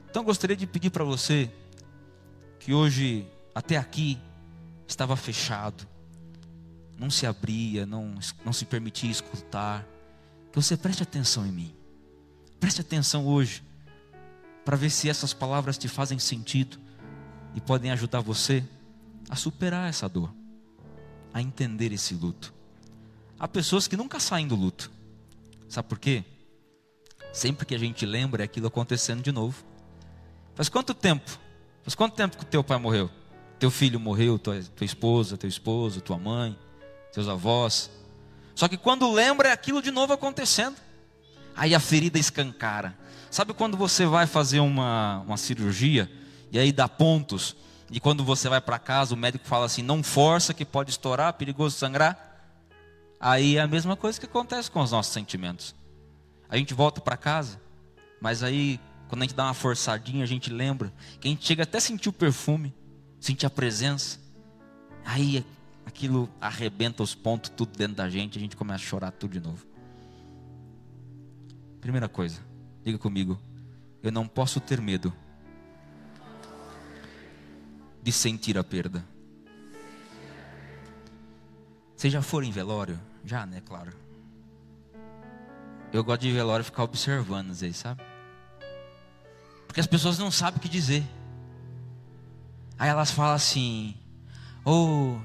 Então 0.10 0.22
gostaria 0.22 0.58
de 0.58 0.68
pedir 0.68 0.90
para 0.90 1.06
você 1.06 1.50
que 2.60 2.74
hoje, 2.74 3.26
até 3.58 3.76
aqui, 3.76 4.20
estava 4.88 5.16
fechado, 5.16 5.88
não 6.96 7.10
se 7.10 7.26
abria, 7.26 7.88
não, 7.88 8.14
não 8.46 8.54
se 8.54 8.66
permitia 8.66 9.10
escutar, 9.10 9.84
que 10.52 10.62
você 10.62 10.78
preste 10.78 11.02
atenção 11.02 11.44
em 11.44 11.52
mim. 11.52 11.76
Preste 12.60 12.82
atenção 12.82 13.26
hoje, 13.26 13.64
para 14.64 14.78
ver 14.78 14.92
se 14.92 15.10
essas 15.10 15.34
palavras 15.34 15.76
te 15.76 15.88
fazem 15.88 16.20
sentido 16.20 16.78
e 17.56 17.60
podem 17.60 17.90
ajudar 17.90 18.20
você 18.20 18.64
a 19.28 19.36
superar 19.36 19.90
essa 19.90 20.08
dor, 20.08 20.32
a 21.34 21.42
entender 21.42 21.92
esse 21.92 22.14
luto. 22.14 22.54
Há 23.40 23.48
pessoas 23.48 23.88
que 23.88 23.98
nunca 23.98 24.20
saem 24.20 24.48
do 24.48 24.56
luto, 24.56 24.92
sabe 25.68 25.90
por 25.90 25.98
quê? 25.98 26.24
Sempre 27.34 27.66
que 27.66 27.74
a 27.74 27.80
gente 27.80 28.06
lembra 28.06 28.44
é 28.44 28.46
aquilo 28.46 28.68
acontecendo 28.68 29.24
de 29.24 29.32
novo. 29.32 29.66
Faz 30.54 30.70
quanto 30.70 30.94
tempo? 30.94 31.40
Faz 31.82 31.96
quanto 31.96 32.14
tempo 32.14 32.38
que 32.38 32.44
o 32.44 32.48
teu 32.48 32.64
pai 32.64 32.78
morreu? 32.78 33.10
Teu 33.60 33.72
filho 33.72 34.00
morreu, 34.00 34.38
tua, 34.38 34.62
tua 34.76 34.86
esposa, 34.86 35.38
teu 35.38 35.50
esposo, 35.50 36.02
tua 36.02 36.18
mãe, 36.18 36.58
teus 37.12 37.28
avós. 37.28 37.90
Só 38.54 38.68
que 38.68 38.78
quando 38.78 39.12
lembra 39.12 39.50
é 39.50 39.52
aquilo 39.52 39.82
de 39.82 39.92
novo 39.92 40.14
acontecendo. 40.14 40.76
Aí 41.56 41.74
a 41.74 41.80
ferida 41.80 42.20
escancara. 42.20 42.96
Sabe 43.32 43.54
quando 43.54 43.76
você 43.76 44.06
vai 44.06 44.28
fazer 44.28 44.60
uma, 44.60 45.20
uma 45.26 45.38
cirurgia 45.38 46.10
e 46.52 46.60
aí 46.60 46.72
dá 46.72 46.88
pontos? 46.88 47.56
E 47.90 48.00
quando 48.00 48.24
você 48.24 48.48
vai 48.48 48.62
para 48.62 48.78
casa, 48.78 49.14
o 49.14 49.18
médico 49.18 49.46
fala 49.48 49.66
assim: 49.66 49.82
não 49.82 50.04
força 50.04 50.54
que 50.54 50.66
pode 50.66 50.92
estourar, 50.92 51.34
perigoso 51.34 51.78
sangrar. 51.78 52.26
Aí 53.20 53.58
é 53.58 53.62
a 53.62 53.68
mesma 53.68 53.96
coisa 53.96 54.20
que 54.20 54.26
acontece 54.26 54.70
com 54.70 54.82
os 54.82 54.92
nossos 54.92 55.12
sentimentos. 55.12 55.74
A 56.48 56.58
gente 56.58 56.74
volta 56.74 57.02
para 57.02 57.18
casa, 57.18 57.60
mas 58.22 58.44
aí 58.44 58.80
quando 59.08 59.22
a 59.22 59.26
gente 59.26 59.36
dá 59.36 59.46
uma 59.46 59.54
forçadinha, 59.54 60.24
a 60.24 60.28
gente 60.28 60.52
lembra 60.52 60.94
que 61.20 61.28
a 61.28 61.32
gente 61.32 61.46
chega 61.46 61.64
até 61.64 61.78
a 61.78 61.82
sentir 61.82 62.10
o 62.10 62.14
perfume, 62.14 62.74
sentir 63.20 63.46
a 63.46 63.50
presença. 63.50 64.20
Aí 65.06 65.46
aquilo 65.86 66.30
arrebenta 66.40 67.02
os 67.02 67.16
pontos 67.16 67.50
tudo 67.50 67.78
dentro 67.78 67.96
da 67.96 68.10
gente, 68.10 68.38
a 68.38 68.42
gente 68.42 68.56
começa 68.56 68.84
a 68.84 68.88
chorar 68.88 69.12
tudo 69.12 69.32
de 69.32 69.40
novo. 69.40 69.66
Primeira 71.80 72.10
coisa, 72.10 72.40
diga 72.84 72.98
comigo, 72.98 73.40
eu 74.04 74.12
não 74.12 74.28
posso 74.28 74.60
ter 74.60 74.82
medo 74.82 75.14
de 78.02 78.12
sentir 78.12 78.58
a 78.58 78.64
perda. 78.64 79.04
Vocês 81.96 82.14
já 82.14 82.22
foram 82.22 82.46
em 82.46 82.52
velório? 82.52 83.00
Já, 83.26 83.46
né? 83.46 83.62
Claro. 83.66 83.92
Eu 85.92 86.04
gosto 86.04 86.22
de 86.22 86.32
velório 86.32 86.64
ficar 86.64 86.84
observando, 86.84 87.54
sabe? 87.74 88.04
Porque 89.66 89.80
as 89.80 89.88
pessoas 89.88 90.18
não 90.20 90.30
sabem 90.30 90.60
o 90.60 90.62
que 90.62 90.70
dizer. 90.70 91.04
Aí 92.78 92.90
elas 92.90 93.12
falam 93.12 93.34
assim: 93.34 93.96
Oh, 94.66 95.18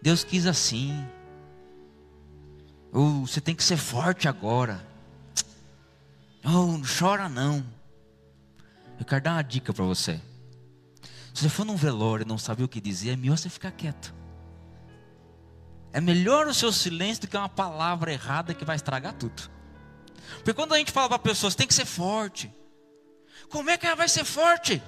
Deus 0.00 0.24
quis 0.24 0.46
assim. 0.46 1.06
Oh, 2.92 3.26
você 3.26 3.40
tem 3.40 3.54
que 3.54 3.62
ser 3.62 3.76
forte 3.76 4.28
agora. 4.28 4.86
Oh, 6.44 6.78
não 6.78 6.82
chora 6.82 7.28
não. 7.28 7.64
Eu 8.98 9.04
quero 9.04 9.22
dar 9.22 9.32
uma 9.32 9.42
dica 9.42 9.72
para 9.72 9.84
você. 9.84 10.20
Se 11.32 11.42
você 11.42 11.48
for 11.48 11.64
num 11.64 11.76
velório 11.76 12.24
e 12.24 12.28
não 12.28 12.38
sabe 12.38 12.62
o 12.62 12.68
que 12.68 12.80
dizer, 12.80 13.10
é 13.10 13.16
melhor 13.16 13.38
você 13.38 13.48
ficar 13.48 13.70
quieto. 13.70 14.14
É 15.92 16.00
melhor 16.00 16.46
o 16.46 16.54
seu 16.54 16.72
silêncio 16.72 17.22
do 17.22 17.28
que 17.28 17.36
uma 17.36 17.48
palavra 17.48 18.12
errada 18.12 18.54
que 18.54 18.64
vai 18.64 18.76
estragar 18.76 19.14
tudo. 19.14 19.50
Porque 20.36 20.54
quando 20.54 20.74
a 20.74 20.78
gente 20.78 20.92
fala 20.92 21.08
para 21.08 21.18
pessoas, 21.18 21.54
tem 21.54 21.66
que 21.66 21.74
ser 21.74 21.84
forte. 21.84 22.52
Como 23.48 23.68
é 23.70 23.76
que 23.76 23.86
ela 23.86 23.96
vai 23.96 24.08
ser 24.08 24.24
forte? 24.24 24.82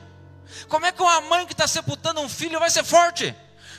Como 0.69 0.87
é 0.87 0.93
que 0.93 1.03
uma 1.03 1.21
mãe 1.23 1.47
que 1.47 1.53
está 1.53 1.67
sepultando 1.67 2.21
um 2.21 2.29
filho 2.29 2.59
vai 2.59 2.71
ser 2.71 2.85
forte? 2.85 3.35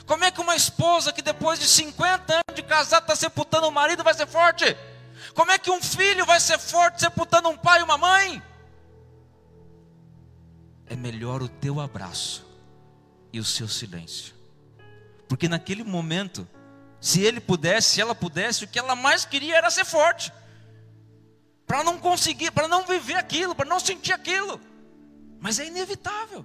Como 0.06 0.24
é 0.24 0.30
que 0.30 0.40
uma 0.40 0.54
esposa 0.54 1.12
que 1.12 1.22
depois 1.22 1.58
de 1.58 1.66
50 1.66 2.32
anos 2.32 2.54
de 2.54 2.62
casado 2.62 3.02
está 3.02 3.16
sepultando 3.16 3.66
um 3.66 3.70
marido 3.70 4.04
vai 4.04 4.14
ser 4.14 4.26
forte? 4.26 4.76
Como 5.34 5.50
é 5.50 5.58
que 5.58 5.70
um 5.70 5.82
filho 5.82 6.26
vai 6.26 6.38
ser 6.40 6.58
forte 6.58 7.00
sepultando 7.00 7.48
um 7.48 7.56
pai 7.56 7.80
e 7.80 7.82
uma 7.82 7.96
mãe? 7.96 8.42
É 10.86 10.94
melhor 10.94 11.42
o 11.42 11.48
teu 11.48 11.80
abraço 11.80 12.46
e 13.32 13.40
o 13.40 13.44
seu 13.44 13.66
silêncio. 13.66 14.34
Porque 15.26 15.48
naquele 15.48 15.82
momento, 15.82 16.46
se 17.00 17.22
ele 17.22 17.40
pudesse, 17.40 17.94
se 17.94 18.00
ela 18.00 18.14
pudesse, 18.14 18.64
o 18.64 18.68
que 18.68 18.78
ela 18.78 18.94
mais 18.94 19.24
queria 19.24 19.56
era 19.56 19.70
ser 19.70 19.84
forte 19.84 20.32
para 21.66 21.82
não 21.82 21.98
conseguir, 21.98 22.50
para 22.50 22.68
não 22.68 22.84
viver 22.84 23.16
aquilo, 23.16 23.54
para 23.54 23.68
não 23.68 23.80
sentir 23.80 24.12
aquilo. 24.12 24.60
Mas 25.40 25.58
é 25.58 25.66
inevitável. 25.66 26.44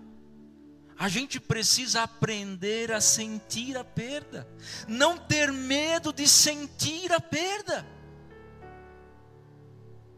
A 1.00 1.08
gente 1.08 1.40
precisa 1.40 2.04
aprender 2.04 2.92
a 2.92 3.00
sentir 3.00 3.78
a 3.78 3.86
perda, 3.86 4.46
não 4.86 5.18
ter 5.18 5.50
medo 5.50 6.12
de 6.12 6.28
sentir 6.28 7.10
a 7.14 7.22
perda. 7.22 7.88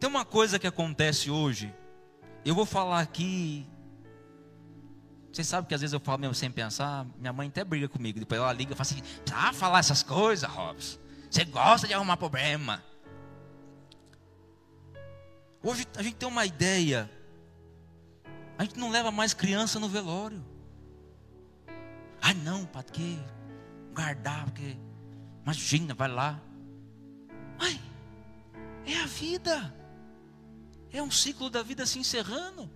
Tem 0.00 0.10
uma 0.10 0.24
coisa 0.24 0.58
que 0.58 0.66
acontece 0.66 1.30
hoje, 1.30 1.72
eu 2.44 2.52
vou 2.52 2.66
falar 2.66 2.98
aqui. 2.98 3.64
Vocês 5.32 5.46
sabem 5.46 5.68
que 5.68 5.74
às 5.74 5.80
vezes 5.80 5.94
eu 5.94 6.00
falo 6.00 6.18
mesmo 6.18 6.34
sem 6.34 6.50
pensar, 6.50 7.06
minha 7.16 7.32
mãe 7.32 7.46
até 7.46 7.62
briga 7.62 7.88
comigo. 7.88 8.18
Depois 8.18 8.40
ela 8.40 8.52
liga 8.52 8.72
e 8.72 8.76
fala 8.76 8.82
assim: 8.82 9.02
tá 9.24 9.52
falar 9.52 9.78
essas 9.78 10.02
coisas, 10.02 10.50
Robson. 10.50 10.98
Você 11.30 11.44
gosta 11.44 11.86
de 11.86 11.94
arrumar 11.94 12.16
problema. 12.16 12.82
Hoje 15.62 15.86
a 15.96 16.02
gente 16.02 16.16
tem 16.16 16.28
uma 16.28 16.44
ideia. 16.44 17.08
A 18.58 18.64
gente 18.64 18.76
não 18.76 18.90
leva 18.90 19.12
mais 19.12 19.32
criança 19.32 19.78
no 19.78 19.88
velório. 19.88 20.51
Ah, 22.22 22.32
não, 22.32 22.64
para 22.64 22.84
que 22.84 23.20
guardar, 23.92 24.44
porque 24.44 24.78
imagina, 25.42 25.92
vai 25.92 26.08
lá. 26.08 26.40
Ai, 27.58 27.78
é 28.86 28.96
a 28.96 29.06
vida. 29.06 29.74
É 30.90 31.02
um 31.02 31.10
ciclo 31.10 31.50
da 31.50 31.62
vida 31.62 31.84
se 31.84 31.98
encerrando. 31.98 32.70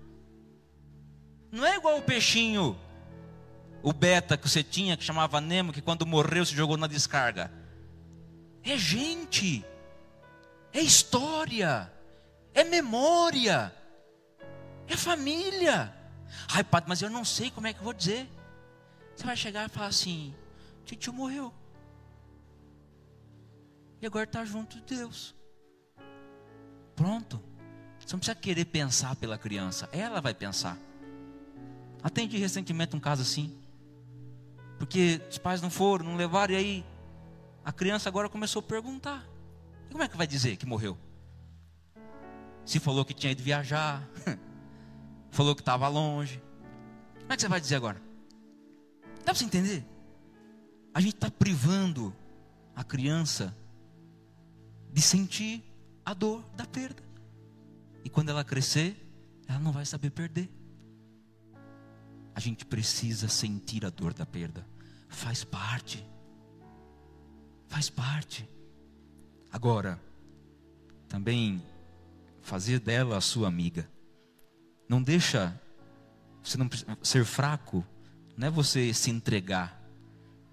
Não 1.51 1.65
é 1.65 1.77
igual 1.77 1.97
o 1.97 2.03
peixinho, 2.03 2.77
o 3.83 3.93
beta 3.93 4.37
que 4.37 4.49
você 4.49 4.63
tinha, 4.63 4.97
que 4.97 5.05
chamava 5.05 5.41
Nemo, 5.41 5.73
que 5.73 5.81
quando 5.81 6.05
morreu 6.05 6.45
se 6.45 6.55
jogou 6.55 6.77
na 6.77 6.87
descarga. 6.87 7.51
É 8.63 8.77
gente, 8.77 9.65
é 10.73 10.81
história 10.81 11.91
é 12.57 12.65
memória, 12.65 13.71
é 14.89 14.97
família. 14.97 15.95
Ai, 16.49 16.65
padre, 16.65 16.89
mas 16.89 17.03
eu 17.03 17.11
não 17.11 17.23
sei 17.23 17.51
como 17.51 17.67
é 17.67 17.73
que 17.75 17.81
eu 17.81 17.85
vou 17.85 17.93
dizer. 17.93 18.27
Você 19.17 19.25
vai 19.25 19.37
chegar 19.37 19.67
e 19.67 19.69
falar 19.71 19.87
assim: 19.87 20.35
Tio 20.85 21.13
morreu. 21.13 21.53
E 24.01 24.07
agora 24.07 24.25
está 24.25 24.45
junto 24.45 24.77
de 24.77 24.97
Deus. 24.97 25.35
Pronto. 26.95 27.43
Você 27.99 28.13
não 28.13 28.21
precisa 28.21 28.37
querer 28.37 28.67
pensar 28.67 29.17
pela 29.17 29.37
criança, 29.37 29.89
ela 29.91 30.21
vai 30.21 30.35
pensar. 30.35 30.79
Atendi 32.03 32.37
recentemente 32.37 32.95
um 32.95 33.01
caso 33.01 33.23
assim. 33.23 33.59
Porque 34.79 35.21
os 35.29 35.39
pais 35.39 35.63
não 35.63 35.71
foram, 35.71 36.05
não 36.05 36.17
levaram, 36.17 36.55
e 36.55 36.57
aí 36.57 36.87
a 37.65 37.73
criança 37.73 38.09
agora 38.09 38.29
começou 38.29 38.61
a 38.61 38.63
perguntar: 38.63 39.27
e 39.89 39.93
como 39.93 40.05
é 40.05 40.09
que 40.09 40.17
vai 40.17 40.27
dizer 40.27 40.57
que 40.57 40.67
morreu? 40.67 40.97
Se 42.67 42.79
falou 42.79 43.05
que 43.05 43.15
tinha 43.15 43.33
ido 43.33 43.43
viajar, 43.43 44.07
falou 45.31 45.55
que 45.55 45.63
estava 45.63 45.89
longe. 45.89 46.43
Como 47.21 47.33
é 47.33 47.37
que 47.37 47.43
você 47.43 47.49
vai 47.49 47.61
dizer 47.61 47.77
agora? 47.77 48.06
Dá 49.27 49.33
para 49.33 49.41
você 49.41 49.45
entender? 49.45 49.85
A 50.95 51.01
gente 51.01 51.17
está 51.17 51.29
privando 51.29 52.15
a 52.77 52.85
criança 52.85 53.53
de 54.93 55.03
sentir 55.03 55.65
a 56.05 56.15
dor 56.15 56.45
da 56.57 56.65
perda. 56.65 57.03
E 58.05 58.09
quando 58.09 58.29
ela 58.29 58.45
crescer, 58.45 58.97
ela 59.49 59.59
não 59.59 59.73
vai 59.73 59.85
saber 59.85 60.11
perder. 60.11 60.49
A 62.37 62.39
gente 62.39 62.65
precisa 62.65 63.27
sentir 63.27 63.85
a 63.85 63.91
dor 63.91 64.15
da 64.15 64.25
perda. 64.25 64.65
Faz 65.09 65.43
parte. 65.43 66.09
Faz 67.67 67.91
parte. 67.91 68.49
Agora, 69.51 70.01
também 71.09 71.61
fazer 72.43 72.79
dela 72.79 73.17
a 73.17 73.21
sua 73.21 73.49
amiga. 73.49 73.91
Não 74.89 75.03
deixa 75.03 75.61
você 76.45 76.57
não 76.57 76.71
ser 77.03 77.25
fraco, 77.25 77.85
não 78.37 78.49
é 78.49 78.51
você 78.51 78.93
se 78.93 79.11
entregar, 79.11 79.81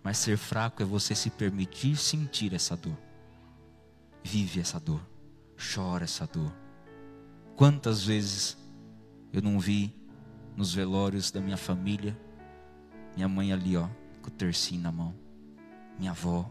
mas 0.02 0.18
ser 0.18 0.38
fraco 0.38 0.82
é 0.82 0.86
você 0.86 1.14
se 1.14 1.30
permitir 1.30 1.98
sentir 1.98 2.54
essa 2.54 2.78
dor. 2.78 2.98
Vive 4.24 4.62
essa 4.62 4.80
dor, 4.80 5.02
chora 5.58 6.06
essa 6.06 6.26
dor. 6.26 6.52
Quantas 7.56 8.04
vezes 8.04 8.58
eu 9.34 9.42
não 9.42 9.60
vi 9.60 9.94
nos 10.56 10.74
velórios 10.74 11.32
da 11.32 11.42
minha 11.42 11.58
família 11.58 12.18
Minha 13.16 13.28
mãe 13.28 13.52
ali, 13.52 13.78
ó, 13.78 13.88
com 14.22 14.28
o 14.28 14.32
tercinho 14.32 14.82
na 14.82 14.92
mão. 14.92 15.14
Minha 16.00 16.12
avó. 16.12 16.50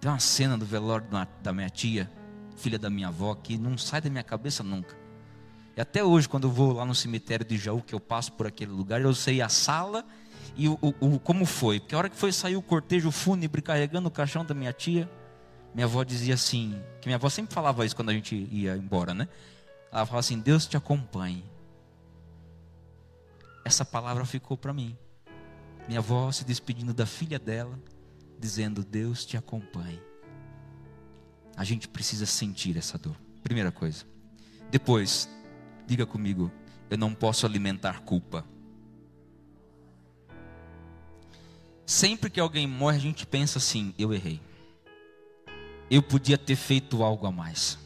Tem 0.00 0.10
uma 0.10 0.18
cena 0.18 0.56
do 0.56 0.64
velório 0.64 1.06
da 1.42 1.52
minha 1.52 1.68
tia, 1.68 2.10
filha 2.56 2.78
da 2.78 2.88
minha 2.88 3.08
avó, 3.08 3.34
que 3.34 3.58
não 3.58 3.76
sai 3.76 4.00
da 4.00 4.08
minha 4.08 4.22
cabeça 4.22 4.62
nunca. 4.62 4.96
E 5.76 5.80
até 5.80 6.02
hoje, 6.02 6.28
quando 6.28 6.44
eu 6.44 6.50
vou 6.50 6.72
lá 6.72 6.86
no 6.86 6.94
cemitério 6.94 7.44
de 7.44 7.58
Jaú, 7.58 7.82
que 7.82 7.94
eu 7.94 8.00
passo 8.00 8.32
por 8.32 8.46
aquele 8.46 8.72
lugar, 8.72 9.00
eu 9.02 9.14
sei 9.14 9.42
a 9.42 9.48
sala 9.48 10.06
e 10.56 10.68
o, 10.68 10.78
o, 10.80 11.18
como 11.18 11.44
foi. 11.44 11.80
Porque 11.80 11.94
a 11.94 11.98
hora 11.98 12.08
que 12.08 12.16
foi 12.16 12.32
sair 12.32 12.56
o 12.56 12.62
cortejo 12.62 13.10
fúnebre 13.10 13.62
carregando 13.62 14.08
o 14.08 14.10
caixão 14.10 14.44
da 14.44 14.54
minha 14.54 14.72
tia, 14.72 15.08
minha 15.74 15.86
avó 15.86 16.02
dizia 16.02 16.34
assim, 16.34 16.82
que 17.00 17.08
minha 17.08 17.16
avó 17.16 17.28
sempre 17.28 17.54
falava 17.54 17.84
isso 17.84 17.94
quando 17.94 18.10
a 18.10 18.12
gente 18.12 18.48
ia 18.50 18.76
embora, 18.76 19.14
né? 19.14 19.28
Ela 19.92 20.04
falava 20.06 20.20
assim: 20.20 20.38
Deus 20.38 20.66
te 20.66 20.76
acompanhe. 20.76 21.44
Essa 23.64 23.84
palavra 23.84 24.24
ficou 24.24 24.56
para 24.56 24.72
mim. 24.72 24.96
Minha 25.86 26.00
avó 26.00 26.30
se 26.32 26.44
despedindo 26.44 26.92
da 26.92 27.06
filha 27.06 27.38
dela, 27.38 27.78
dizendo: 28.38 28.84
Deus 28.84 29.24
te 29.24 29.36
acompanhe. 29.36 30.00
A 31.56 31.64
gente 31.64 31.88
precisa 31.88 32.26
sentir 32.26 32.76
essa 32.76 32.98
dor. 32.98 33.16
Primeira 33.42 33.72
coisa. 33.72 34.04
Depois, 34.70 35.28
diga 35.86 36.06
comigo: 36.06 36.50
eu 36.90 36.98
não 36.98 37.14
posso 37.14 37.46
alimentar 37.46 38.00
culpa. 38.00 38.44
Sempre 41.88 42.28
que 42.28 42.38
alguém 42.38 42.66
morre, 42.66 42.98
a 42.98 43.00
gente 43.00 43.24
pensa 43.24 43.56
assim: 43.56 43.94
eu 43.98 44.12
errei. 44.12 44.42
Eu 45.90 46.02
podia 46.02 46.36
ter 46.36 46.54
feito 46.54 47.02
algo 47.02 47.26
a 47.26 47.32
mais. 47.32 47.78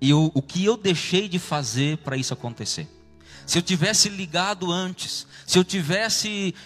Eu, 0.00 0.32
o 0.34 0.42
que 0.42 0.64
eu 0.64 0.76
deixei 0.76 1.28
de 1.28 1.38
fazer 1.38 1.98
para 1.98 2.16
isso 2.16 2.34
acontecer? 2.34 2.88
Se 3.46 3.56
eu 3.56 3.62
tivesse 3.62 4.08
ligado 4.08 4.72
antes, 4.72 5.28
se 5.46 5.56
eu 5.56 5.62
tivesse 5.62 6.56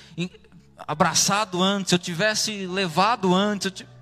abraçado 0.78 1.62
antes, 1.62 1.90
se 1.90 1.94
eu 1.94 1.98
tivesse 1.98 2.66
levado 2.66 3.34
antes, 3.34 3.70
tivesse... 3.70 3.94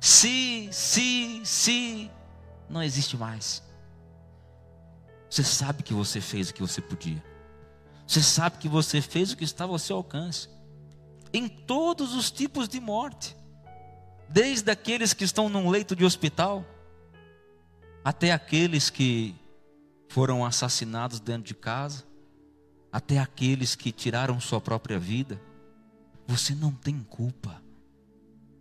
se, 0.00 0.68
se, 0.72 1.40
se, 1.44 2.10
não 2.68 2.82
existe 2.82 3.16
mais. 3.16 3.62
Você 5.30 5.44
sabe 5.44 5.84
que 5.84 5.94
você 5.94 6.20
fez 6.20 6.50
o 6.50 6.54
que 6.54 6.62
você 6.62 6.80
podia. 6.80 7.22
Você 8.08 8.24
sabe 8.24 8.58
que 8.58 8.68
você 8.68 9.00
fez 9.00 9.30
o 9.30 9.36
que 9.36 9.44
estava 9.44 9.70
ao 9.70 9.78
seu 9.78 9.98
alcance. 9.98 10.57
Em 11.32 11.48
todos 11.48 12.14
os 12.14 12.30
tipos 12.30 12.68
de 12.68 12.80
morte. 12.80 13.36
Desde 14.28 14.70
aqueles 14.70 15.12
que 15.12 15.24
estão 15.24 15.48
num 15.48 15.70
leito 15.70 15.96
de 15.96 16.04
hospital, 16.04 16.64
até 18.04 18.32
aqueles 18.32 18.90
que 18.90 19.34
foram 20.08 20.44
assassinados 20.44 21.20
dentro 21.20 21.44
de 21.44 21.54
casa, 21.54 22.04
até 22.92 23.18
aqueles 23.18 23.74
que 23.74 23.92
tiraram 23.92 24.40
sua 24.40 24.60
própria 24.60 24.98
vida. 24.98 25.40
Você 26.26 26.54
não 26.54 26.72
tem 26.72 27.00
culpa. 27.00 27.62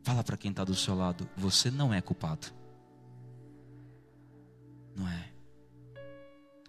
Fala 0.03 0.23
para 0.23 0.38
quem 0.38 0.51
está 0.51 0.63
do 0.63 0.75
seu 0.75 0.95
lado: 0.95 1.30
você 1.36 1.69
não 1.69 1.93
é 1.93 2.01
culpado. 2.01 2.47
Não 4.95 5.08
é. 5.08 5.30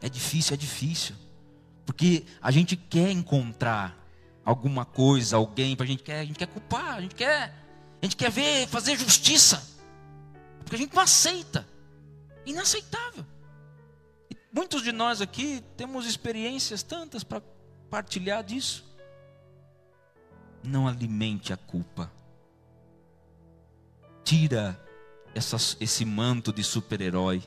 É 0.00 0.08
difícil, 0.08 0.54
é 0.54 0.56
difícil. 0.56 1.14
Porque 1.84 2.24
a 2.42 2.50
gente 2.50 2.76
quer 2.76 3.11
encontrar 3.11 3.96
alguma 4.48 4.87
coisa, 4.87 5.37
alguém, 5.37 5.76
a 5.78 5.84
gente 5.84 6.02
quer, 6.02 6.20
a 6.20 6.24
gente 6.24 6.38
quer 6.38 6.46
culpar, 6.46 6.94
a 6.94 7.00
gente 7.02 7.14
quer, 7.14 7.54
a 8.00 8.04
gente 8.06 8.16
quer 8.16 8.30
ver, 8.30 8.66
fazer 8.66 8.96
justiça. 8.96 9.62
Porque 10.61 10.74
a 10.74 10.78
gente 10.78 10.94
não 10.94 11.02
aceita. 11.02 11.68
Inaceitável. 12.46 13.26
E 14.30 14.37
muitos 14.50 14.82
de 14.82 14.90
nós 14.90 15.20
aqui 15.20 15.62
temos 15.76 16.06
experiências 16.06 16.82
tantas 16.82 17.22
para 17.22 17.42
partilhar 17.90 18.42
disso. 18.42 18.87
Não 20.64 20.88
alimente 20.88 21.52
a 21.52 21.56
culpa. 21.58 22.11
Tira 24.24 24.82
essa, 25.34 25.56
esse 25.78 26.06
manto 26.06 26.54
de 26.54 26.64
super-herói 26.64 27.42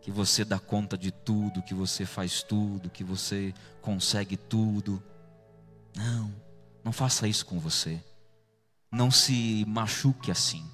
que 0.00 0.10
você 0.10 0.46
dá 0.46 0.58
conta 0.58 0.96
de 0.96 1.10
tudo, 1.10 1.62
que 1.62 1.74
você 1.74 2.06
faz 2.06 2.42
tudo, 2.42 2.88
que 2.88 3.04
você 3.04 3.52
consegue 3.82 4.38
tudo. 4.38 5.02
Não, 5.94 6.34
não 6.84 6.92
faça 6.92 7.26
isso 7.26 7.44
com 7.46 7.58
você. 7.58 8.02
Não 8.90 9.10
se 9.10 9.64
machuque 9.68 10.30
assim. 10.30 10.68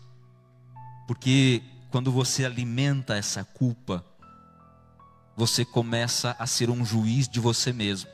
Porque 1.07 1.63
quando 1.91 2.11
você 2.11 2.45
alimenta 2.45 3.17
essa 3.17 3.45
culpa, 3.45 4.05
você 5.37 5.65
começa 5.65 6.35
a 6.39 6.47
ser 6.47 6.71
um 6.71 6.85
juiz 6.85 7.29
de 7.29 7.39
você 7.39 7.73
mesmo. 7.73 8.11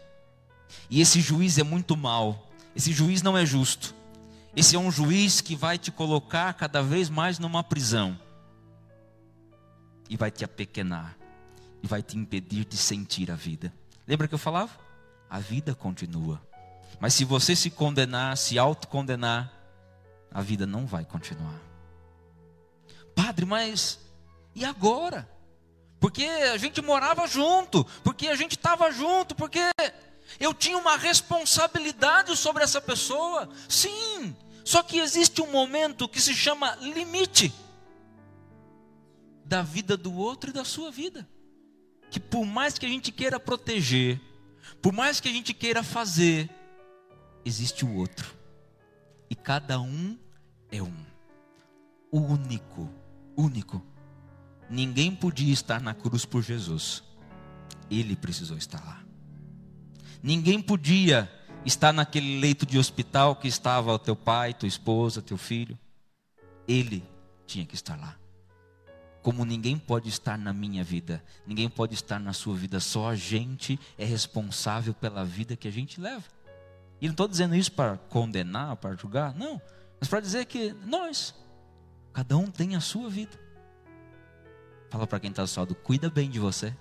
E 0.91 1.01
esse 1.01 1.21
juiz 1.21 1.59
é 1.59 1.63
muito 1.63 1.97
mal. 1.97 2.51
Esse 2.75 2.93
juiz 2.93 3.23
não 3.23 3.37
é 3.37 3.47
justo. 3.47 3.95
Esse 4.55 4.77
é 4.77 4.79
um 4.79 4.91
juiz 4.91 5.41
que 5.41 5.57
vai 5.57 5.79
te 5.79 5.91
colocar 5.91 6.53
cada 6.55 6.83
vez 6.83 7.09
mais 7.09 7.39
numa 7.39 7.63
prisão 7.63 8.19
e 10.11 10.17
vai 10.17 10.31
te 10.31 10.45
apequenar 10.45 11.17
e 11.83 11.87
vai 11.87 12.03
te 12.03 12.19
impedir 12.19 12.67
de 12.67 12.77
sentir 12.77 13.31
a 13.31 13.35
vida. 13.35 13.73
Lembra 14.07 14.29
que 14.29 14.35
eu 14.35 14.39
falava? 14.39 14.79
A 15.31 15.39
vida 15.39 15.75
continua. 15.75 16.41
Mas 17.03 17.15
se 17.15 17.25
você 17.25 17.57
se 17.57 17.69
condenar, 17.69 18.37
se 18.37 18.57
autocondenar, 18.57 19.53
a 20.31 20.41
vida 20.41 20.65
não 20.65 20.87
vai 20.87 21.05
continuar. 21.05 21.61
Padre, 23.13 23.45
mas 23.45 23.99
e 24.55 24.65
agora? 24.65 25.29
Porque 25.99 26.23
a 26.25 26.57
gente 26.57 26.81
morava 26.81 27.27
junto, 27.27 27.85
porque 28.05 28.29
a 28.29 28.37
gente 28.37 28.53
estava 28.53 28.93
junto, 28.93 29.35
porque 29.35 29.59
eu 30.39 30.55
tinha 30.55 30.79
uma 30.79 30.97
responsabilidade 30.97 32.37
sobre 32.37 32.63
essa 32.63 32.81
pessoa. 32.81 33.49
Sim, 33.69 34.37
só 34.65 34.81
que 34.81 35.01
existe 35.01 35.43
um 35.43 35.51
momento 35.51 36.09
que 36.09 36.21
se 36.21 36.33
chama 36.33 36.77
limite 36.77 37.53
da 39.45 39.61
vida 39.61 39.97
do 39.97 40.15
outro 40.15 40.51
e 40.51 40.53
da 40.53 40.65
sua 40.65 40.93
vida. 40.93 41.29
Que 42.13 42.21
por 42.21 42.47
mais 42.47 42.79
que 42.79 42.87
a 42.87 42.89
gente 42.89 43.11
queira 43.11 43.41
proteger, 43.41 44.21
por 44.81 44.93
mais 44.93 45.19
que 45.19 45.29
a 45.29 45.33
gente 45.33 45.53
queira 45.53 45.83
fazer, 45.83 46.49
existe 47.45 47.85
o 47.85 47.95
outro. 47.95 48.35
E 49.29 49.35
cada 49.35 49.81
um 49.81 50.19
é 50.71 50.83
um. 50.83 50.95
Único, 52.11 52.91
único. 53.37 53.85
Ninguém 54.69 55.15
podia 55.15 55.53
estar 55.53 55.81
na 55.81 55.95
cruz 55.95 56.25
por 56.25 56.43
Jesus. 56.43 57.03
Ele 57.91 58.17
precisou 58.17 58.57
estar 58.57 58.85
lá. 58.85 59.03
Ninguém 60.23 60.61
podia 60.61 61.31
estar 61.65 61.93
naquele 61.93 62.39
leito 62.39 62.67
de 62.67 62.79
hospital 62.79 63.37
que 63.37 63.49
estava 63.49 63.93
o 63.93 63.99
teu 63.99 64.17
pai, 64.17 64.55
tua 64.55 64.69
esposa, 64.69 65.23
teu 65.23 65.37
filho. 65.37 65.79
Ele 66.69 67.03
tinha 67.47 67.65
que 67.65 67.75
estar 67.75 67.97
lá 67.97 68.17
como 69.23 69.45
ninguém 69.45 69.79
pode 69.79 70.09
estar 70.09 70.37
na 70.37 70.53
minha 70.53 70.83
vida, 70.83 71.23
ninguém 71.47 71.69
pode 71.69 71.95
estar 71.95 72.19
na 72.19 72.33
sua 72.33 72.57
vida, 72.57 72.81
só 72.81 73.11
a 73.11 73.15
gente 73.15 73.79
é 73.97 74.05
responsável 74.05 74.93
pela 74.93 75.25
vida 75.25 75.57
que 75.57 75.69
a 75.69 75.71
gente 75.71 76.01
leva. 76.01 76.25
E 77.03 77.07
não 77.07 77.15
estou 77.15 77.27
dizendo 77.27 77.57
isso 77.57 77.73
para 77.73 77.97
condenar, 77.97 78.77
para 78.77 78.95
julgar, 78.95 79.35
não, 79.35 79.61
mas 79.99 80.09
para 80.09 80.21
dizer 80.21 80.45
que 80.45 80.73
nós, 80.87 81.35
cada 82.13 82.37
um 82.37 82.49
tem 82.49 82.77
a 82.77 82.81
sua 82.81 83.11
vida. 83.11 83.37
Fala 84.89 85.05
para 85.05 85.19
quem 85.19 85.31
está 85.31 85.45
lado, 85.57 85.75
cuida 85.75 86.09
bem 86.09 86.31
de 86.31 86.39
você. 86.39 86.73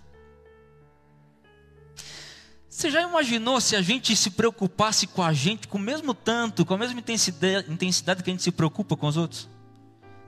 Você 2.69 2.91
já 2.91 3.01
imaginou 3.01 3.59
se 3.59 3.75
a 3.75 3.81
gente 3.81 4.15
se 4.15 4.29
preocupasse 4.29 5.07
com 5.07 5.23
a 5.23 5.33
gente 5.33 5.67
com 5.67 5.79
o 5.79 5.81
mesmo 5.81 6.13
tanto, 6.13 6.63
com 6.67 6.75
a 6.75 6.77
mesma 6.77 6.99
intensidade 6.99 8.21
que 8.21 8.29
a 8.29 8.33
gente 8.33 8.43
se 8.43 8.51
preocupa 8.51 8.95
com 8.95 9.07
os 9.07 9.17
outros? 9.17 9.49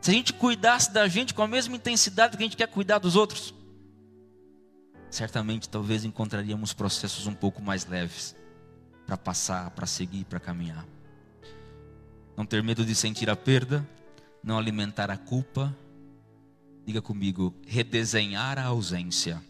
Se 0.02 0.10
a 0.10 0.14
gente 0.16 0.34
cuidasse 0.34 0.92
da 0.92 1.08
gente 1.08 1.36
com 1.36 1.44
a 1.44 1.48
mesma 1.48 1.76
intensidade 1.76 2.36
que 2.36 2.42
a 2.42 2.48
gente 2.48 2.58
quer 2.58 2.68
cuidar 2.68 2.98
dos 2.98 3.16
outros, 3.16 3.54
certamente 5.12 5.70
talvez 5.70 6.04
encontraríamos 6.04 6.74
processos 6.74 7.28
um 7.28 7.36
pouco 7.36 7.62
mais 7.62 7.86
leves 7.86 8.36
para 9.06 9.18
passar, 9.18 9.70
para 9.72 9.86
seguir, 9.86 10.26
para 10.26 10.40
caminhar. 10.40 10.86
Não 12.36 12.46
ter 12.46 12.64
medo 12.64 12.86
de 12.86 12.96
sentir 12.96 13.30
a 13.30 13.36
perda, 13.36 13.88
não 14.44 14.58
alimentar 14.58 15.12
a 15.12 15.18
culpa. 15.18 15.76
Diga 16.86 17.02
comigo, 17.02 17.54
redesenhar 17.66 18.58
a 18.58 18.66
ausência. 18.66 19.42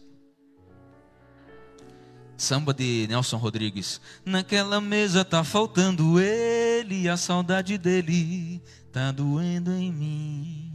Samba 2.36 2.74
de 2.74 3.06
Nelson 3.08 3.36
Rodrigues. 3.36 4.00
Naquela 4.24 4.80
mesa 4.80 5.24
tá 5.24 5.42
faltando 5.42 6.20
ele, 6.20 7.08
a 7.08 7.16
saudade 7.16 7.78
dele 7.78 8.62
Tá 8.94 9.10
doendo 9.10 9.72
em 9.72 9.92
mim. 9.92 10.72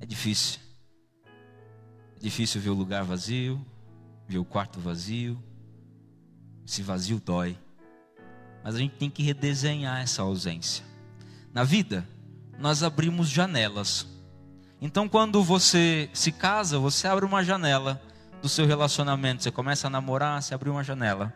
É 0.00 0.06
difícil. 0.06 0.58
É 2.16 2.18
difícil 2.18 2.62
ver 2.62 2.70
o 2.70 2.74
lugar 2.74 3.04
vazio, 3.04 3.62
ver 4.26 4.38
o 4.38 4.44
quarto 4.44 4.80
vazio. 4.80 5.38
Esse 6.68 6.82
vazio 6.82 7.18
dói. 7.18 7.56
Mas 8.62 8.74
a 8.74 8.78
gente 8.78 8.96
tem 8.96 9.08
que 9.08 9.22
redesenhar 9.22 10.02
essa 10.02 10.20
ausência. 10.20 10.84
Na 11.54 11.64
vida, 11.64 12.06
nós 12.58 12.82
abrimos 12.82 13.30
janelas. 13.30 14.06
Então, 14.78 15.08
quando 15.08 15.42
você 15.42 16.10
se 16.12 16.30
casa, 16.30 16.78
você 16.78 17.08
abre 17.08 17.24
uma 17.24 17.42
janela 17.42 17.98
do 18.42 18.50
seu 18.50 18.66
relacionamento. 18.66 19.42
Você 19.42 19.50
começa 19.50 19.86
a 19.86 19.90
namorar, 19.90 20.42
você 20.42 20.52
abre 20.52 20.68
uma 20.68 20.84
janela. 20.84 21.32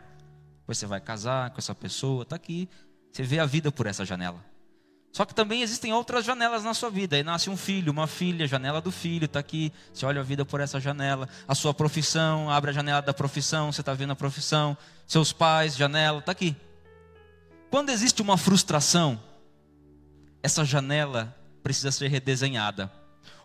Depois 0.59 0.77
você 0.77 0.85
vai 0.85 1.01
casar 1.01 1.49
com 1.49 1.57
essa 1.57 1.73
pessoa, 1.73 2.21
está 2.21 2.35
aqui. 2.35 2.69
Você 3.11 3.23
vê 3.23 3.39
a 3.39 3.45
vida 3.47 3.71
por 3.71 3.87
essa 3.87 4.05
janela. 4.05 4.52
Só 5.13 5.25
que 5.25 5.35
também 5.35 5.61
existem 5.61 5.93
outras 5.93 6.25
janelas 6.25 6.63
na 6.63 6.73
sua 6.73 6.89
vida. 6.89 7.15
Aí 7.15 7.21
nasce 7.21 7.47
um 7.47 7.55
filho, 7.55 7.91
uma 7.91 8.07
filha, 8.07 8.47
janela 8.47 8.81
do 8.81 8.91
filho, 8.91 9.25
está 9.25 9.39
aqui. 9.39 9.71
Você 9.93 10.07
olha 10.07 10.21
a 10.21 10.23
vida 10.23 10.43
por 10.43 10.59
essa 10.59 10.79
janela. 10.79 11.29
A 11.47 11.53
sua 11.53 11.71
profissão, 11.71 12.49
abre 12.49 12.71
a 12.71 12.73
janela 12.73 12.99
da 12.99 13.13
profissão, 13.13 13.71
você 13.71 13.81
está 13.81 13.93
vendo 13.93 14.11
a 14.11 14.15
profissão. 14.15 14.75
Seus 15.05 15.31
pais, 15.31 15.77
janela, 15.77 16.17
está 16.17 16.31
aqui. 16.31 16.55
Quando 17.69 17.91
existe 17.91 18.23
uma 18.23 18.37
frustração, 18.37 19.21
essa 20.41 20.65
janela 20.65 21.37
precisa 21.61 21.91
ser 21.91 22.07
redesenhada. 22.07 22.91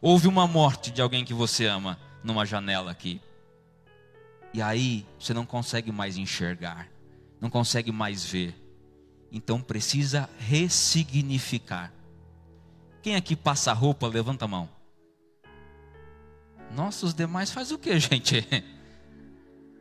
Houve 0.00 0.26
uma 0.26 0.46
morte 0.46 0.90
de 0.90 1.02
alguém 1.02 1.22
que 1.22 1.34
você 1.34 1.66
ama 1.66 1.98
numa 2.24 2.46
janela 2.46 2.90
aqui. 2.90 3.20
E 4.54 4.62
aí 4.62 5.04
você 5.18 5.34
não 5.34 5.44
consegue 5.44 5.92
mais 5.92 6.16
enxergar, 6.16 6.88
não 7.38 7.50
consegue 7.50 7.92
mais 7.92 8.24
ver. 8.24 8.54
Então 9.30 9.60
precisa 9.60 10.28
ressignificar. 10.38 11.92
Quem 13.02 13.16
aqui 13.16 13.36
passa 13.36 13.72
roupa, 13.72 14.06
levanta 14.08 14.44
a 14.44 14.48
mão. 14.48 14.68
Nossa, 16.74 17.06
os 17.06 17.14
demais 17.14 17.50
faz 17.50 17.70
o 17.70 17.78
que, 17.78 17.98
gente? 18.00 18.46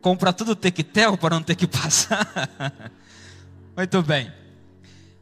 Compra 0.01 0.31
tudo 0.31 0.55
tequetel 0.55 1.17
para 1.17 1.35
não 1.35 1.43
ter 1.43 1.55
que 1.55 1.67
passar. 1.67 2.25
Muito 3.75 4.01
bem. 4.01 4.31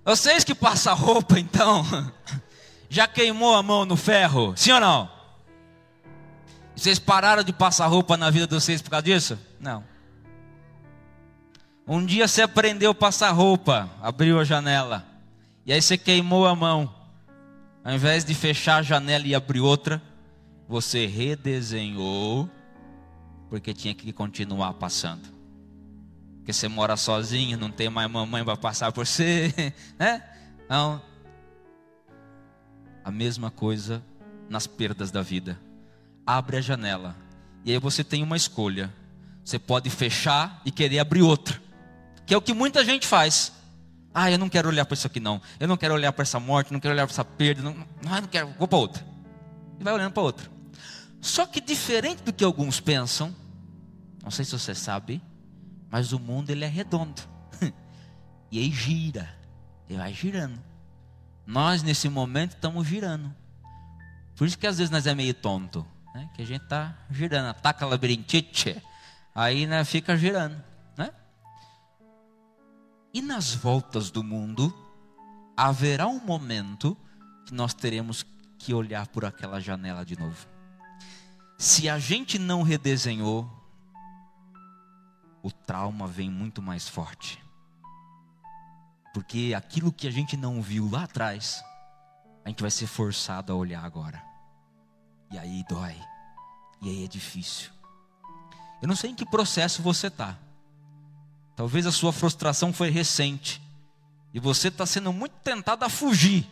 Vocês 0.03 0.43
que 0.43 0.53
passam 0.53 0.95
roupa, 0.95 1.39
então, 1.39 1.83
já 2.89 3.07
queimou 3.07 3.55
a 3.55 3.63
mão 3.63 3.85
no 3.85 3.97
ferro? 3.97 4.53
Sim 4.55 4.73
ou 4.73 4.79
não? 4.79 5.09
Vocês 6.75 6.99
pararam 6.99 7.43
de 7.43 7.51
passar 7.51 7.87
roupa 7.87 8.15
na 8.15 8.29
vida 8.29 8.45
de 8.45 8.53
vocês 8.53 8.81
por 8.81 8.91
causa 8.91 9.03
disso? 9.03 9.39
Não. 9.59 9.83
Um 11.87 12.03
dia 12.03 12.27
você 12.27 12.41
aprendeu 12.41 12.91
a 12.91 12.95
passar 12.95 13.29
roupa, 13.31 13.87
abriu 14.01 14.39
a 14.39 14.43
janela, 14.43 15.05
e 15.63 15.71
aí 15.71 15.79
você 15.79 15.97
queimou 15.97 16.47
a 16.47 16.55
mão. 16.55 16.91
Ao 17.83 17.93
invés 17.93 18.25
de 18.25 18.33
fechar 18.33 18.77
a 18.77 18.81
janela 18.81 19.27
e 19.27 19.35
abrir 19.35 19.59
outra, 19.59 20.01
você 20.67 21.05
redesenhou, 21.05 22.49
porque 23.51 23.71
tinha 23.71 23.93
que 23.93 24.11
continuar 24.11 24.73
passando. 24.73 25.29
Porque 26.37 26.51
você 26.51 26.67
mora 26.67 26.97
sozinho, 26.97 27.55
não 27.55 27.69
tem 27.69 27.87
mais 27.87 28.09
mamãe 28.09 28.43
para 28.43 28.57
passar 28.57 28.91
por 28.91 29.05
você, 29.05 29.53
né? 29.99 30.23
Não. 30.67 30.99
A 33.03 33.11
mesma 33.11 33.51
coisa 33.51 34.03
nas 34.49 34.65
perdas 34.65 35.11
da 35.11 35.21
vida. 35.21 35.59
Abre 36.25 36.57
a 36.57 36.61
janela, 36.61 37.15
e 37.63 37.71
aí 37.71 37.77
você 37.77 38.03
tem 38.03 38.23
uma 38.23 38.35
escolha. 38.35 38.91
Você 39.43 39.59
pode 39.59 39.91
fechar 39.91 40.59
e 40.65 40.71
querer 40.71 40.97
abrir 40.97 41.21
outra 41.21 41.63
que 42.25 42.33
é 42.33 42.37
o 42.37 42.41
que 42.41 42.53
muita 42.53 42.83
gente 42.83 43.05
faz. 43.05 43.51
Ah, 44.13 44.31
eu 44.31 44.37
não 44.37 44.47
quero 44.47 44.69
olhar 44.69 44.85
para 44.85 44.93
isso 44.93 45.07
aqui 45.07 45.19
não. 45.19 45.41
Eu 45.59 45.67
não 45.67 45.75
quero 45.75 45.93
olhar 45.93 46.11
para 46.13 46.23
essa 46.23 46.39
morte, 46.39 46.71
não 46.71 46.79
quero 46.79 46.93
olhar 46.93 47.05
para 47.05 47.13
essa 47.13 47.25
perda, 47.25 47.61
não, 47.61 47.73
não, 47.73 48.21
não 48.21 48.27
quero, 48.27 48.47
vou 48.57 48.67
para 48.67 48.77
outra. 48.77 49.05
E 49.79 49.83
vai 49.83 49.93
olhando 49.93 50.13
para 50.13 50.23
outra. 50.23 50.49
Só 51.19 51.45
que 51.45 51.59
diferente 51.59 52.23
do 52.23 52.31
que 52.31 52.43
alguns 52.43 52.79
pensam, 52.79 53.35
não 54.23 54.31
sei 54.31 54.45
se 54.45 54.51
você 54.51 54.73
sabe, 54.73 55.21
mas 55.89 56.13
o 56.13 56.19
mundo 56.19 56.49
ele 56.49 56.63
é 56.63 56.67
redondo. 56.67 57.21
e 58.51 58.59
aí 58.59 58.71
gira, 58.71 59.29
e 59.89 59.95
vai 59.95 60.13
girando. 60.13 60.61
Nós 61.45 61.83
nesse 61.83 62.07
momento 62.07 62.51
estamos 62.51 62.87
girando. 62.87 63.33
Por 64.35 64.47
isso 64.47 64.57
que 64.57 64.67
às 64.67 64.77
vezes 64.77 64.91
nós 64.91 65.05
é 65.05 65.13
meio 65.13 65.33
tonto, 65.33 65.85
né? 66.13 66.29
Que 66.35 66.41
a 66.41 66.45
gente 66.45 66.65
tá 66.67 66.97
girando, 67.11 67.49
ataca 67.49 67.85
labirintite, 67.85 68.81
aí 69.33 69.67
né, 69.67 69.83
fica 69.83 70.17
girando. 70.17 70.61
E 73.15 73.21
nas 73.21 73.55
voltas 73.55 74.11
do 74.11 74.21
mundo, 74.21 74.75
haverá 75.55 76.05
um 76.05 76.19
momento 76.19 76.97
que 77.45 77.53
nós 77.53 77.73
teremos 77.73 78.25
que 78.59 78.73
olhar 78.73 79.07
por 79.07 79.23
aquela 79.23 79.61
janela 79.61 80.03
de 80.03 80.19
novo. 80.19 80.45
Se 81.57 81.87
a 81.87 81.97
gente 81.97 82.37
não 82.37 82.61
redesenhou, 82.61 83.49
o 85.41 85.49
trauma 85.49 86.05
vem 86.07 86.29
muito 86.29 86.61
mais 86.61 86.89
forte. 86.89 87.41
Porque 89.13 89.53
aquilo 89.55 89.93
que 89.93 90.09
a 90.09 90.11
gente 90.11 90.35
não 90.35 90.61
viu 90.61 90.89
lá 90.91 91.05
atrás, 91.05 91.63
a 92.43 92.49
gente 92.49 92.61
vai 92.61 92.69
ser 92.69 92.85
forçado 92.85 93.53
a 93.53 93.55
olhar 93.55 93.85
agora. 93.85 94.21
E 95.31 95.37
aí 95.37 95.63
dói. 95.69 95.95
E 96.81 96.89
aí 96.89 97.05
é 97.05 97.07
difícil. 97.07 97.71
Eu 98.81 98.89
não 98.89 98.95
sei 98.95 99.11
em 99.11 99.15
que 99.15 99.25
processo 99.25 99.81
você 99.81 100.07
está. 100.07 100.37
Talvez 101.55 101.85
a 101.85 101.91
sua 101.91 102.11
frustração 102.11 102.73
foi 102.73 102.89
recente 102.89 103.61
e 104.33 104.39
você 104.39 104.67
está 104.67 104.85
sendo 104.85 105.13
muito 105.13 105.33
tentado 105.43 105.85
a 105.85 105.89
fugir. 105.89 106.45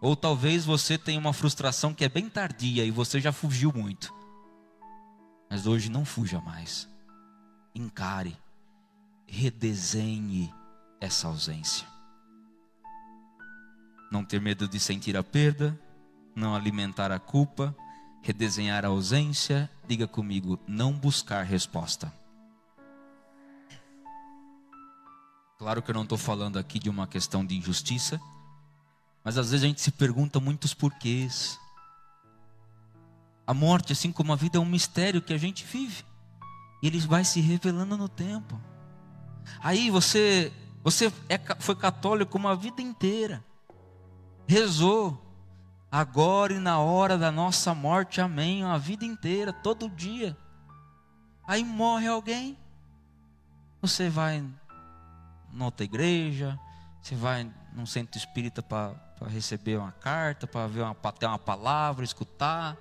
Ou 0.00 0.16
talvez 0.16 0.64
você 0.64 0.96
tenha 0.96 1.20
uma 1.20 1.32
frustração 1.32 1.92
que 1.92 2.04
é 2.04 2.08
bem 2.08 2.28
tardia 2.28 2.84
e 2.84 2.90
você 2.90 3.20
já 3.20 3.30
fugiu 3.30 3.72
muito. 3.74 4.12
Mas 5.50 5.66
hoje 5.66 5.90
não 5.90 6.04
fuja 6.04 6.40
mais. 6.40 6.88
Encare, 7.74 8.36
redesenhe 9.26 10.52
essa 11.00 11.28
ausência. 11.28 11.86
Não 14.10 14.24
ter 14.24 14.40
medo 14.40 14.66
de 14.66 14.80
sentir 14.80 15.16
a 15.16 15.22
perda, 15.22 15.78
não 16.34 16.54
alimentar 16.54 17.12
a 17.12 17.18
culpa, 17.18 17.76
redesenhar 18.22 18.84
a 18.84 18.88
ausência. 18.88 19.70
Diga 19.86 20.08
comigo, 20.08 20.58
não 20.66 20.92
buscar 20.92 21.42
resposta. 21.42 22.21
Claro 25.62 25.80
que 25.80 25.92
eu 25.92 25.94
não 25.94 26.02
estou 26.02 26.18
falando 26.18 26.58
aqui 26.58 26.80
de 26.80 26.90
uma 26.90 27.06
questão 27.06 27.46
de 27.46 27.56
injustiça, 27.56 28.20
mas 29.22 29.38
às 29.38 29.52
vezes 29.52 29.62
a 29.62 29.68
gente 29.68 29.80
se 29.80 29.92
pergunta 29.92 30.40
muitos 30.40 30.74
porquês. 30.74 31.56
A 33.46 33.54
morte, 33.54 33.92
assim 33.92 34.10
como 34.10 34.32
a 34.32 34.36
vida, 34.36 34.58
é 34.58 34.60
um 34.60 34.64
mistério 34.64 35.22
que 35.22 35.32
a 35.32 35.38
gente 35.38 35.64
vive. 35.64 36.04
E 36.82 36.88
ele 36.88 36.98
vai 36.98 37.24
se 37.24 37.40
revelando 37.40 37.96
no 37.96 38.08
tempo. 38.08 38.60
Aí 39.60 39.88
você, 39.88 40.52
você 40.82 41.12
é, 41.28 41.38
foi 41.60 41.76
católico 41.76 42.36
uma 42.36 42.56
vida 42.56 42.82
inteira. 42.82 43.44
Rezou. 44.48 45.16
Agora 45.92 46.54
e 46.54 46.58
na 46.58 46.80
hora 46.80 47.16
da 47.16 47.30
nossa 47.30 47.72
morte, 47.72 48.20
amém. 48.20 48.64
A 48.64 48.76
vida 48.78 49.04
inteira, 49.04 49.52
todo 49.52 49.88
dia. 49.88 50.36
Aí 51.46 51.62
morre 51.62 52.08
alguém. 52.08 52.58
Você 53.80 54.08
vai 54.08 54.44
noutra 55.52 55.84
igreja, 55.84 56.58
você 57.02 57.14
vai 57.14 57.50
num 57.72 57.86
centro 57.86 58.16
espírita 58.18 58.62
para 58.62 58.94
receber 59.26 59.76
uma 59.76 59.92
carta, 59.92 60.46
para 60.46 60.66
ver 60.66 60.82
uma, 60.82 60.94
ter 60.94 61.26
uma 61.26 61.38
palavra, 61.38 62.04
escutar. 62.04 62.76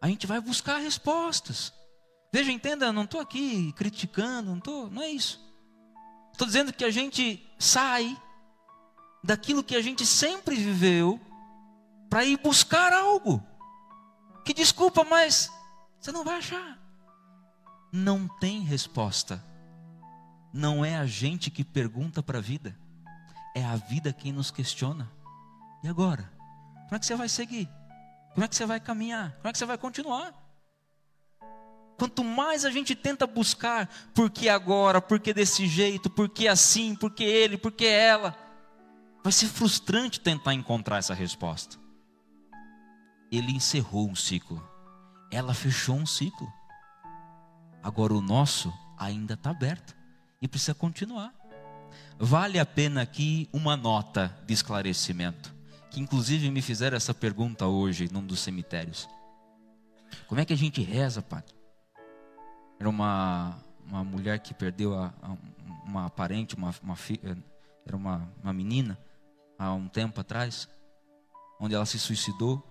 A 0.00 0.08
gente 0.08 0.26
vai 0.26 0.40
buscar 0.40 0.78
respostas. 0.78 1.72
Veja, 2.32 2.50
entenda, 2.50 2.92
não 2.92 3.04
estou 3.04 3.20
aqui 3.20 3.72
criticando, 3.72 4.50
não, 4.50 4.60
tô, 4.60 4.88
não 4.88 5.02
é 5.02 5.08
isso. 5.08 5.40
Estou 6.32 6.46
dizendo 6.46 6.72
que 6.72 6.84
a 6.84 6.90
gente 6.90 7.48
sai 7.58 8.20
daquilo 9.22 9.62
que 9.62 9.76
a 9.76 9.82
gente 9.82 10.04
sempre 10.04 10.56
viveu 10.56 11.20
para 12.10 12.24
ir 12.24 12.38
buscar 12.38 12.92
algo. 12.92 13.42
Que 14.44 14.52
desculpa, 14.52 15.04
mas 15.04 15.50
você 16.00 16.10
não 16.10 16.24
vai 16.24 16.38
achar. 16.38 16.78
Não 17.92 18.26
tem 18.26 18.60
resposta 18.62 19.42
não 20.54 20.84
é 20.84 20.96
a 20.96 21.04
gente 21.04 21.50
que 21.50 21.64
pergunta 21.64 22.22
para 22.22 22.38
a 22.38 22.40
vida, 22.40 22.78
é 23.56 23.64
a 23.64 23.74
vida 23.74 24.12
quem 24.12 24.32
nos 24.32 24.52
questiona. 24.52 25.10
E 25.82 25.88
agora? 25.88 26.32
Como 26.84 26.94
é 26.94 26.98
que 27.00 27.04
você 27.04 27.16
vai 27.16 27.28
seguir? 27.28 27.68
Como 28.32 28.44
é 28.44 28.48
que 28.48 28.54
você 28.54 28.64
vai 28.64 28.78
caminhar? 28.78 29.32
Como 29.32 29.48
é 29.48 29.52
que 29.52 29.58
você 29.58 29.66
vai 29.66 29.76
continuar? 29.76 30.32
Quanto 31.98 32.22
mais 32.22 32.64
a 32.64 32.70
gente 32.70 32.94
tenta 32.94 33.26
buscar, 33.26 33.88
por 34.14 34.30
que 34.30 34.48
agora, 34.48 35.00
por 35.00 35.18
que 35.18 35.34
desse 35.34 35.66
jeito, 35.66 36.08
por 36.08 36.28
que 36.28 36.46
assim, 36.46 36.94
por 36.94 37.10
que 37.10 37.24
ele, 37.24 37.58
por 37.58 37.72
que 37.72 37.86
ela, 37.86 38.36
vai 39.24 39.32
ser 39.32 39.48
frustrante 39.48 40.20
tentar 40.20 40.54
encontrar 40.54 40.98
essa 40.98 41.14
resposta. 41.14 41.76
Ele 43.30 43.50
encerrou 43.50 44.08
um 44.08 44.14
ciclo, 44.14 44.62
ela 45.32 45.52
fechou 45.52 45.96
um 45.96 46.06
ciclo. 46.06 46.52
Agora 47.82 48.14
o 48.14 48.22
nosso 48.22 48.72
ainda 48.96 49.34
está 49.34 49.50
aberto 49.50 50.03
e 50.44 50.48
precisa 50.48 50.74
continuar. 50.74 51.32
Vale 52.18 52.58
a 52.58 52.66
pena 52.66 53.00
aqui 53.00 53.48
uma 53.50 53.78
nota 53.78 54.36
de 54.46 54.52
esclarecimento, 54.52 55.54
que 55.90 55.98
inclusive 55.98 56.50
me 56.50 56.60
fizeram 56.60 56.98
essa 56.98 57.14
pergunta 57.14 57.66
hoje 57.66 58.10
num 58.12 58.24
dos 58.24 58.40
cemitérios. 58.40 59.08
Como 60.26 60.38
é 60.38 60.44
que 60.44 60.52
a 60.52 60.56
gente 60.56 60.82
reza, 60.82 61.22
padre? 61.22 61.54
Era 62.78 62.90
uma, 62.90 63.56
uma 63.86 64.04
mulher 64.04 64.38
que 64.40 64.52
perdeu 64.52 64.94
a, 64.94 65.14
a, 65.22 65.34
uma 65.86 66.10
parente, 66.10 66.54
uma, 66.54 66.74
uma 66.82 66.94
filha, 66.94 67.38
era 67.86 67.96
uma, 67.96 68.30
uma 68.42 68.52
menina, 68.52 68.98
há 69.58 69.72
um 69.72 69.88
tempo 69.88 70.20
atrás, 70.20 70.68
onde 71.58 71.74
ela 71.74 71.86
se 71.86 71.98
suicidou. 71.98 72.62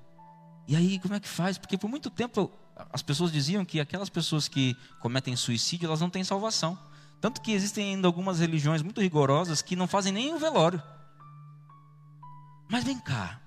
E 0.68 0.76
aí, 0.76 1.00
como 1.00 1.16
é 1.16 1.20
que 1.20 1.28
faz? 1.28 1.58
Porque 1.58 1.76
por 1.78 1.90
muito 1.90 2.12
tempo 2.12 2.52
as 2.92 3.02
pessoas 3.02 3.32
diziam 3.32 3.66
que 3.66 3.80
aquelas 3.80 4.10
pessoas 4.10 4.48
que 4.48 4.78
cometem 5.00 5.36
suicídio, 5.36 5.88
elas 5.88 6.02
não 6.02 6.10
têm 6.12 6.24
salvação. 6.24 6.78
Tanto 7.24 7.40
que 7.40 7.54
existem 7.54 7.94
ainda 7.94 8.06
algumas 8.06 8.42
religiões 8.42 8.82
muito 8.82 9.00
rigorosas 9.00 9.62
que 9.62 9.78
não 9.78 9.88
fazem 9.88 10.12
nem 10.12 10.34
o 10.34 10.38
velório. 10.38 10.84
Mas 12.70 12.84
vem 12.84 13.00
cá. 13.00 13.40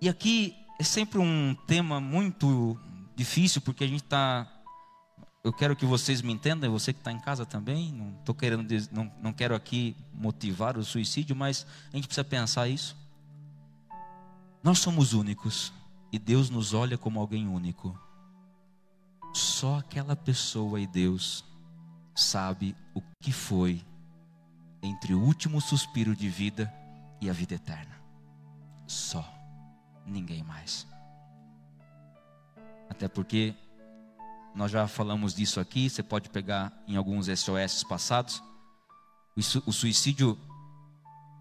E 0.00 0.08
aqui 0.08 0.56
é 0.80 0.82
sempre 0.82 1.20
um 1.20 1.54
tema 1.68 2.00
muito 2.00 2.76
difícil, 3.14 3.60
porque 3.60 3.84
a 3.84 3.86
gente 3.86 4.02
está. 4.02 4.52
Eu 5.44 5.52
quero 5.52 5.76
que 5.76 5.86
vocês 5.86 6.20
me 6.20 6.32
entendam, 6.32 6.72
você 6.72 6.92
que 6.92 6.98
está 6.98 7.12
em 7.12 7.20
casa 7.20 7.46
também. 7.46 7.92
Não 7.92 8.10
tô 8.24 8.34
querendo, 8.34 8.66
não, 8.90 9.12
não 9.22 9.32
quero 9.32 9.54
aqui 9.54 9.94
motivar 10.12 10.76
o 10.76 10.84
suicídio, 10.84 11.36
mas 11.36 11.64
a 11.92 11.94
gente 11.94 12.08
precisa 12.08 12.24
pensar 12.24 12.66
isso. 12.66 12.96
Nós 14.60 14.80
somos 14.80 15.12
únicos 15.12 15.72
e 16.10 16.18
Deus 16.18 16.50
nos 16.50 16.74
olha 16.74 16.98
como 16.98 17.20
alguém 17.20 17.46
único. 17.46 17.96
Só 19.32 19.78
aquela 19.78 20.16
pessoa 20.16 20.80
e 20.80 20.86
Deus 20.88 21.44
sabe 22.18 22.74
o 22.94 23.02
que 23.20 23.32
foi 23.32 23.80
entre 24.82 25.14
o 25.14 25.20
último 25.20 25.60
suspiro 25.60 26.16
de 26.16 26.28
vida 26.28 26.72
e 27.20 27.30
a 27.30 27.32
vida 27.32 27.54
eterna. 27.54 27.96
Só, 28.86 29.24
ninguém 30.04 30.42
mais. 30.42 30.86
Até 32.90 33.06
porque 33.06 33.54
nós 34.54 34.70
já 34.72 34.88
falamos 34.88 35.34
disso 35.34 35.60
aqui, 35.60 35.88
você 35.88 36.02
pode 36.02 36.28
pegar 36.28 36.72
em 36.88 36.96
alguns 36.96 37.26
SOS 37.26 37.84
passados. 37.84 38.42
O 39.64 39.72
suicídio, 39.72 40.36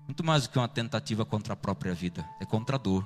muito 0.06 0.24
mais 0.24 0.44
do 0.44 0.50
que 0.50 0.60
uma 0.60 0.68
tentativa 0.68 1.26
contra 1.26 1.54
a 1.54 1.58
própria 1.58 1.96
vida, 1.96 2.28
é 2.40 2.46
contra 2.46 2.76
a 2.76 2.80
dor, 2.80 3.04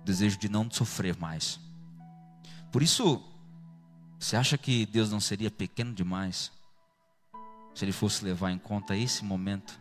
o 0.00 0.04
desejo 0.04 0.38
de 0.38 0.48
não 0.48 0.70
sofrer 0.70 1.14
mais. 1.18 1.60
Por 2.72 2.82
isso, 2.82 3.22
você 4.18 4.36
acha 4.36 4.58
que 4.58 4.84
Deus 4.86 5.10
não 5.10 5.20
seria 5.20 5.50
pequeno 5.50 5.92
demais 5.92 6.50
se 7.74 7.84
Ele 7.84 7.92
fosse 7.92 8.24
levar 8.24 8.50
em 8.50 8.58
conta 8.58 8.96
esse 8.96 9.24
momento 9.24 9.78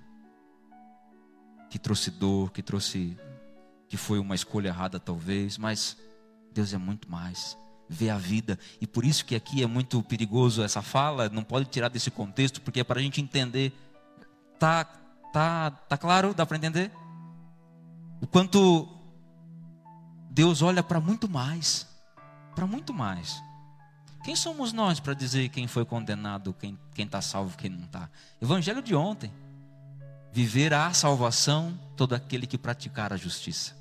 que 1.69 1.79
trouxe 1.79 2.11
dor, 2.11 2.51
que 2.51 2.61
trouxe, 2.61 3.17
que 3.89 3.97
foi 3.97 4.19
uma 4.19 4.35
escolha 4.35 4.67
errada 4.69 4.99
talvez, 4.99 5.57
mas 5.57 5.97
Deus 6.53 6.73
é 6.73 6.77
muito 6.77 7.09
mais. 7.09 7.57
Vê 7.89 8.09
a 8.09 8.17
vida 8.17 8.59
e 8.79 8.85
por 8.85 9.03
isso 9.03 9.25
que 9.25 9.35
aqui 9.35 9.63
é 9.63 9.67
muito 9.67 10.03
perigoso 10.03 10.61
essa 10.61 10.81
fala. 10.81 11.29
Não 11.29 11.43
pode 11.43 11.65
tirar 11.65 11.89
desse 11.89 12.11
contexto 12.11 12.61
porque 12.61 12.81
é 12.81 12.83
para 12.83 12.99
a 12.99 13.03
gente 13.03 13.21
entender. 13.21 13.73
Tá, 14.59 14.83
tá, 15.33 15.71
tá 15.71 15.97
claro? 15.97 16.33
Dá 16.33 16.45
para 16.45 16.57
entender? 16.57 16.91
O 18.21 18.27
quanto 18.27 18.87
Deus 20.29 20.61
olha 20.61 20.83
para 20.83 20.99
muito 20.99 21.27
mais, 21.27 21.87
para 22.53 22.67
muito 22.67 22.93
mais. 22.93 23.41
Quem 24.23 24.35
somos 24.35 24.73
nós 24.73 24.99
para 24.99 25.13
dizer 25.13 25.49
quem 25.49 25.67
foi 25.67 25.85
condenado, 25.85 26.53
quem 26.53 26.77
está 26.97 27.21
salvo, 27.21 27.57
quem 27.57 27.69
não 27.69 27.85
está? 27.85 28.09
Evangelho 28.41 28.81
de 28.81 28.95
ontem. 28.95 29.31
Viver 30.31 30.73
a 30.73 30.93
salvação 30.93 31.77
todo 31.95 32.13
aquele 32.13 32.45
que 32.45 32.57
praticar 32.57 33.13
a 33.13 33.17
justiça. 33.17 33.75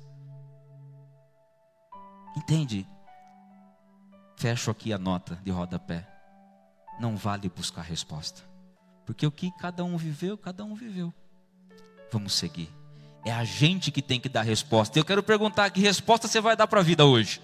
Entende? 2.35 2.87
Fecho 4.37 4.71
aqui 4.71 4.93
a 4.93 4.97
nota 4.97 5.35
de 5.43 5.51
rodapé. 5.51 6.07
Não 6.99 7.17
vale 7.17 7.49
buscar 7.49 7.81
resposta. 7.81 8.41
Porque 9.05 9.25
o 9.25 9.31
que 9.31 9.51
cada 9.57 9.83
um 9.83 9.97
viveu, 9.97 10.37
cada 10.37 10.63
um 10.63 10.75
viveu. 10.75 11.13
Vamos 12.11 12.33
seguir. 12.33 12.69
É 13.25 13.31
a 13.31 13.43
gente 13.43 13.91
que 13.91 14.01
tem 14.01 14.19
que 14.19 14.29
dar 14.29 14.43
resposta. 14.43 14.97
Eu 14.97 15.05
quero 15.05 15.21
perguntar: 15.23 15.69
que 15.71 15.81
resposta 15.81 16.27
você 16.27 16.39
vai 16.39 16.55
dar 16.55 16.67
para 16.67 16.79
a 16.79 16.83
vida 16.83 17.05
hoje? 17.05 17.41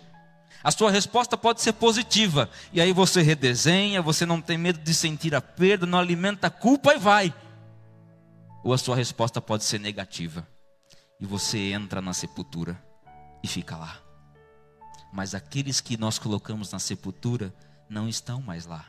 A 0.62 0.72
sua 0.72 0.92
resposta 0.92 1.38
pode 1.38 1.62
ser 1.62 1.74
positiva. 1.74 2.50
E 2.74 2.82
aí 2.82 2.92
você 2.92 3.22
redesenha, 3.22 4.02
você 4.02 4.26
não 4.26 4.42
tem 4.42 4.58
medo 4.58 4.80
de 4.80 4.94
sentir 4.94 5.34
a 5.34 5.42
perda, 5.42 5.86
não 5.86 6.00
alimenta 6.00 6.48
a 6.48 6.50
culpa 6.50 6.94
e 6.94 6.98
vai 6.98 7.34
ou 8.64 8.74
a 8.74 8.78
sua 8.78 8.96
resposta 8.96 9.42
pode 9.42 9.66
ser 9.66 9.80
negativa. 9.80 10.48
E 11.20 11.26
você 11.26 11.74
entra 11.74 12.02
na 12.02 12.14
sepultura 12.14 12.82
e 13.44 13.48
fica 13.48 13.76
lá. 13.76 14.00
Mas 15.12 15.36
aqueles 15.36 15.82
que 15.82 15.98
nós 15.98 16.18
colocamos 16.18 16.72
na 16.72 16.80
sepultura 16.80 17.54
não 17.90 18.08
estão 18.08 18.42
mais 18.42 18.66
lá. 18.66 18.86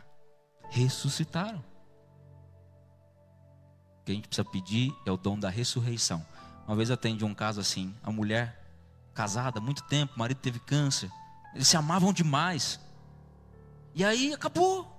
Ressuscitaram. 0.71 1.63
O 4.01 4.05
que 4.05 4.13
a 4.13 4.15
gente 4.15 4.29
precisa 4.29 4.49
pedir 4.49 4.95
é 5.05 5.11
o 5.11 5.17
dom 5.17 5.39
da 5.39 5.51
ressurreição. 5.51 6.25
Uma 6.67 6.77
vez 6.77 6.91
atendi 6.91 7.25
um 7.25 7.35
caso 7.35 7.61
assim, 7.61 7.95
a 8.03 8.11
mulher 8.11 8.63
casada 9.13 9.61
muito 9.61 9.83
tempo, 9.85 10.15
o 10.15 10.19
marido 10.19 10.39
teve 10.39 10.59
câncer. 10.61 11.11
Eles 11.55 11.69
se 11.69 11.77
amavam 11.77 12.13
demais. 12.13 12.81
E 13.95 14.05
aí 14.05 14.33
acabou. 14.35 14.93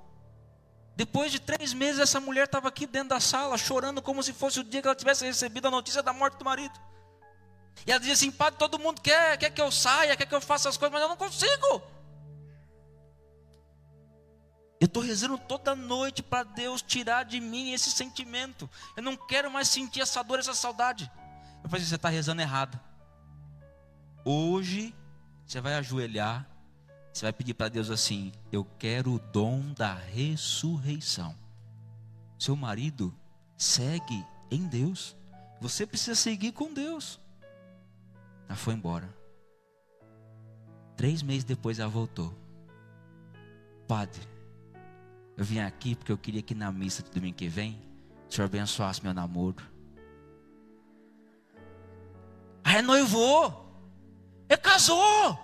Depois 0.96 1.32
de 1.32 1.40
três 1.40 1.74
meses, 1.74 2.00
essa 2.00 2.22
mulher 2.22 2.46
estava 2.46 2.70
aqui 2.70 2.88
dentro 2.88 3.10
da 3.10 3.20
sala, 3.20 3.58
chorando 3.58 4.02
como 4.02 4.24
se 4.24 4.32
fosse 4.32 4.62
o 4.62 4.64
dia 4.64 4.82
que 4.82 4.88
ela 4.88 4.96
tivesse 4.96 5.26
recebido 5.26 5.68
a 5.68 5.72
notícia 5.72 6.02
da 6.02 6.14
morte 6.14 6.38
do 6.38 6.46
marido. 6.46 6.80
E 7.86 7.92
ela 7.92 8.00
dizia 8.00 8.14
assim: 8.14 8.32
Padre, 8.32 8.58
todo 8.58 8.80
mundo 8.80 9.02
quer, 9.02 9.38
quer 9.38 9.50
que 9.50 9.62
eu 9.62 9.70
saia, 9.72 10.16
quer 10.16 10.26
que 10.26 10.34
eu 10.34 10.40
faça 10.40 10.70
as 10.70 10.78
coisas, 10.78 10.94
mas 10.94 11.02
eu 11.02 11.10
não 11.10 11.18
consigo. 11.18 11.82
Eu 14.80 14.86
estou 14.86 15.04
rezando 15.04 15.38
toda 15.38 15.76
noite 15.76 16.24
para 16.24 16.44
Deus 16.44 16.82
tirar 16.82 17.24
de 17.24 17.42
mim 17.42 17.74
esse 17.74 17.92
sentimento. 17.92 18.70
Eu 18.96 19.04
não 19.04 19.18
quero 19.18 19.52
mais 19.52 19.68
sentir 19.68 20.02
essa 20.02 20.24
dor, 20.24 20.40
essa 20.40 20.54
saudade. 20.54 21.12
Eu 21.62 21.70
falei: 21.70 21.86
Você 21.86 21.96
está 21.96 22.08
rezando 22.08 22.42
errado. 22.42 22.80
Hoje, 24.24 24.96
você 25.46 25.62
vai 25.62 25.76
ajoelhar 25.76 26.56
você 27.16 27.28
vai 27.28 27.32
pedir 27.32 27.54
para 27.54 27.70
Deus 27.70 27.90
assim: 27.90 28.34
Eu 28.52 28.66
quero 28.78 29.14
o 29.14 29.20
dom 29.20 29.72
da 29.72 29.94
ressurreição. 29.94 31.34
Seu 32.38 32.58
marido 32.58 33.16
segue 33.58 34.26
em 34.52 34.68
Deus. 34.68 35.16
Você 35.62 35.88
precisa 35.88 36.14
seguir 36.14 36.52
com 36.52 36.74
Deus. 36.74 37.22
Ela 38.50 38.58
foi 38.58 38.74
embora. 38.74 39.10
Três 40.98 41.24
meses 41.24 41.46
depois 41.46 41.80
ela 41.80 41.90
voltou. 41.90 42.34
Padre, 43.88 44.22
eu 45.38 45.46
vim 45.46 45.60
aqui 45.60 45.96
porque 45.96 46.12
eu 46.12 46.18
queria 46.18 46.42
que 46.42 46.54
na 46.54 46.70
missa 46.70 47.02
de 47.02 47.12
domingo 47.12 47.38
que 47.38 47.48
vem 47.48 47.82
o 48.30 48.34
senhor 48.34 48.48
abençoasse 48.48 49.02
meu 49.02 49.14
namoro. 49.14 49.64
Aí 52.62 52.76
é 52.76 52.82
noivou. 52.82 53.65
É 54.48 54.56
casou. 54.58 55.40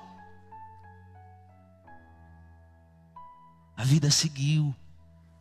A 3.76 3.84
vida 3.84 4.12
seguiu, 4.12 4.76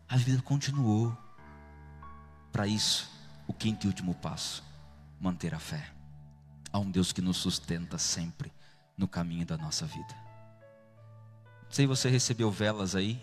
a 0.09 0.17
vida 0.17 0.41
continuou. 0.43 1.17
Para 2.51 2.67
isso, 2.67 3.11
o 3.47 3.53
quinto 3.53 3.87
e 3.87 3.89
último 3.89 4.15
passo: 4.15 4.65
manter 5.21 5.55
a 5.55 5.59
fé. 5.59 5.93
Há 6.73 6.79
um 6.79 6.91
Deus 6.91 7.13
que 7.13 7.21
nos 7.21 7.37
sustenta 7.37 7.99
sempre 7.99 8.53
no 8.97 9.09
caminho 9.09 9.45
da 9.45 9.57
nossa 9.57 9.85
vida. 9.87 10.15
Sei 11.69 11.85
se 11.85 11.87
você 11.87 12.09
recebeu 12.09 12.51
velas 12.51 12.95
aí. 12.95 13.21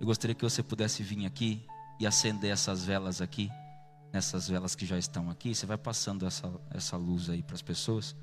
Eu 0.00 0.06
gostaria 0.06 0.34
que 0.34 0.42
você 0.42 0.62
pudesse 0.62 1.02
vir 1.02 1.26
aqui 1.26 1.66
e 1.98 2.06
acender 2.06 2.50
essas 2.50 2.84
velas 2.84 3.20
aqui, 3.20 3.50
nessas 4.12 4.48
velas 4.48 4.74
que 4.74 4.86
já 4.86 4.96
estão 4.96 5.28
aqui. 5.28 5.54
Você 5.54 5.66
vai 5.66 5.76
passando 5.76 6.26
essa, 6.26 6.50
essa 6.70 6.96
luz 6.96 7.28
aí 7.28 7.42
para 7.42 7.54
as 7.54 7.62
pessoas. 7.62 8.16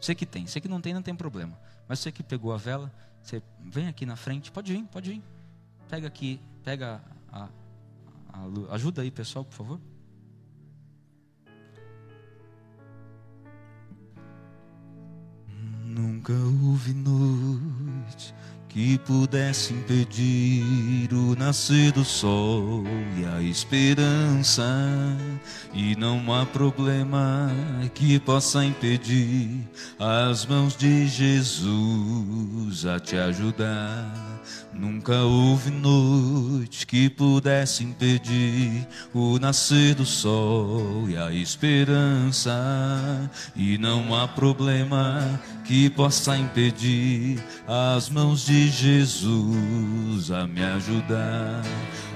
Você 0.00 0.14
que 0.14 0.24
tem, 0.24 0.46
você 0.46 0.60
que 0.60 0.68
não 0.68 0.80
tem, 0.80 0.94
não 0.94 1.02
tem 1.02 1.14
problema. 1.14 1.58
Mas 1.86 1.98
você 1.98 2.10
que 2.10 2.22
pegou 2.22 2.52
a 2.52 2.56
vela, 2.56 2.90
você 3.22 3.42
vem 3.60 3.88
aqui 3.88 4.06
na 4.06 4.16
frente, 4.16 4.50
pode 4.50 4.72
vir, 4.72 4.84
pode 4.84 5.10
vir. 5.10 5.22
Pega 5.88 6.06
aqui, 6.06 6.40
pega 6.64 7.02
a, 7.30 7.48
a, 8.32 8.38
a 8.70 8.74
ajuda 8.74 9.02
aí, 9.02 9.10
pessoal, 9.10 9.44
por 9.44 9.54
favor. 9.54 9.80
Nunca 15.84 16.32
houve 16.32 16.94
noite 16.94 18.32
que 18.70 18.98
pudesse 18.98 19.72
impedir 19.72 21.12
o 21.12 21.34
nascer 21.36 21.90
do 21.90 22.04
sol 22.04 22.84
e 23.18 23.24
a 23.26 23.42
esperança. 23.42 24.64
E 25.74 25.96
não 25.96 26.32
há 26.32 26.46
problema 26.46 27.50
que 27.94 28.18
possa 28.20 28.64
impedir 28.64 29.68
as 29.98 30.46
mãos 30.46 30.76
de 30.76 31.08
Jesus 31.08 32.86
a 32.86 33.00
te 33.00 33.16
ajudar. 33.16 34.30
Nunca 34.72 35.24
houve 35.24 35.70
noite 35.70 36.86
que 36.86 37.10
pudesse 37.10 37.82
impedir 37.82 38.86
o 39.12 39.38
nascer 39.38 39.94
do 39.94 40.06
sol 40.06 41.08
e 41.08 41.16
a 41.16 41.32
esperança. 41.32 42.50
E 43.54 43.76
não 43.76 44.14
há 44.14 44.28
problema 44.28 45.40
que 45.64 45.90
possa 45.90 46.36
impedir 46.36 47.42
as 47.66 48.08
mãos 48.08 48.46
de 48.46 48.59
Jesus 48.68 50.30
a 50.30 50.46
me 50.46 50.62
ajudar. 50.62 51.62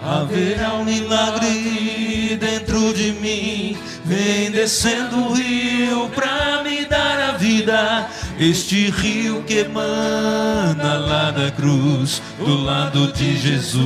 Haverá 0.03 0.75
um 0.75 0.85
milagre 0.85 2.37
dentro 2.39 2.93
de 2.93 3.13
mim, 3.13 3.77
vem 4.05 4.51
descendo 4.51 5.17
o 5.17 5.33
rio 5.33 6.11
pra 6.11 6.63
me 6.63 6.85
dar 6.85 7.31
a 7.31 7.33
vida 7.39 8.09
este 8.39 8.91
rio 8.91 9.43
que 9.45 9.59
emana 9.59 10.99
lá 10.99 11.31
da 11.31 11.51
cruz, 11.53 12.21
do 12.39 12.65
lado 12.65 13.13
de 13.13 13.37
Jesus. 13.37 13.85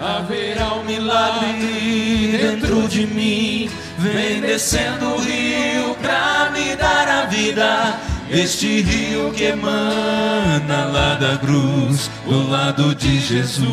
Haverá 0.00 0.74
um 0.74 0.84
milagre 0.84 2.38
dentro 2.40 2.88
de 2.88 3.06
mim, 3.06 3.70
vem 3.98 4.40
descendo 4.40 5.06
o 5.06 5.20
rio 5.20 5.94
pra 6.00 6.50
me 6.50 6.74
dar 6.76 7.06
a 7.08 7.26
vida. 7.26 8.00
Este 8.32 8.80
rio 8.82 9.32
que 9.32 9.46
emana 9.46 10.84
lá 10.84 11.14
da 11.14 11.36
cruz, 11.36 12.08
do 12.24 12.48
lado 12.48 12.94
de 12.94 13.18
Jesus. 13.18 13.68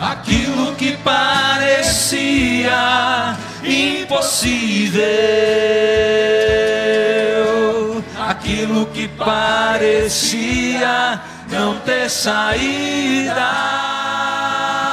Aquilo 0.00 0.74
que 0.74 0.96
parecia 1.04 2.76
impossível, 3.62 5.06
aquilo 8.28 8.86
que 8.86 9.06
parecia 9.06 11.20
não 11.48 11.78
ter 11.78 12.10
saída. 12.10 13.52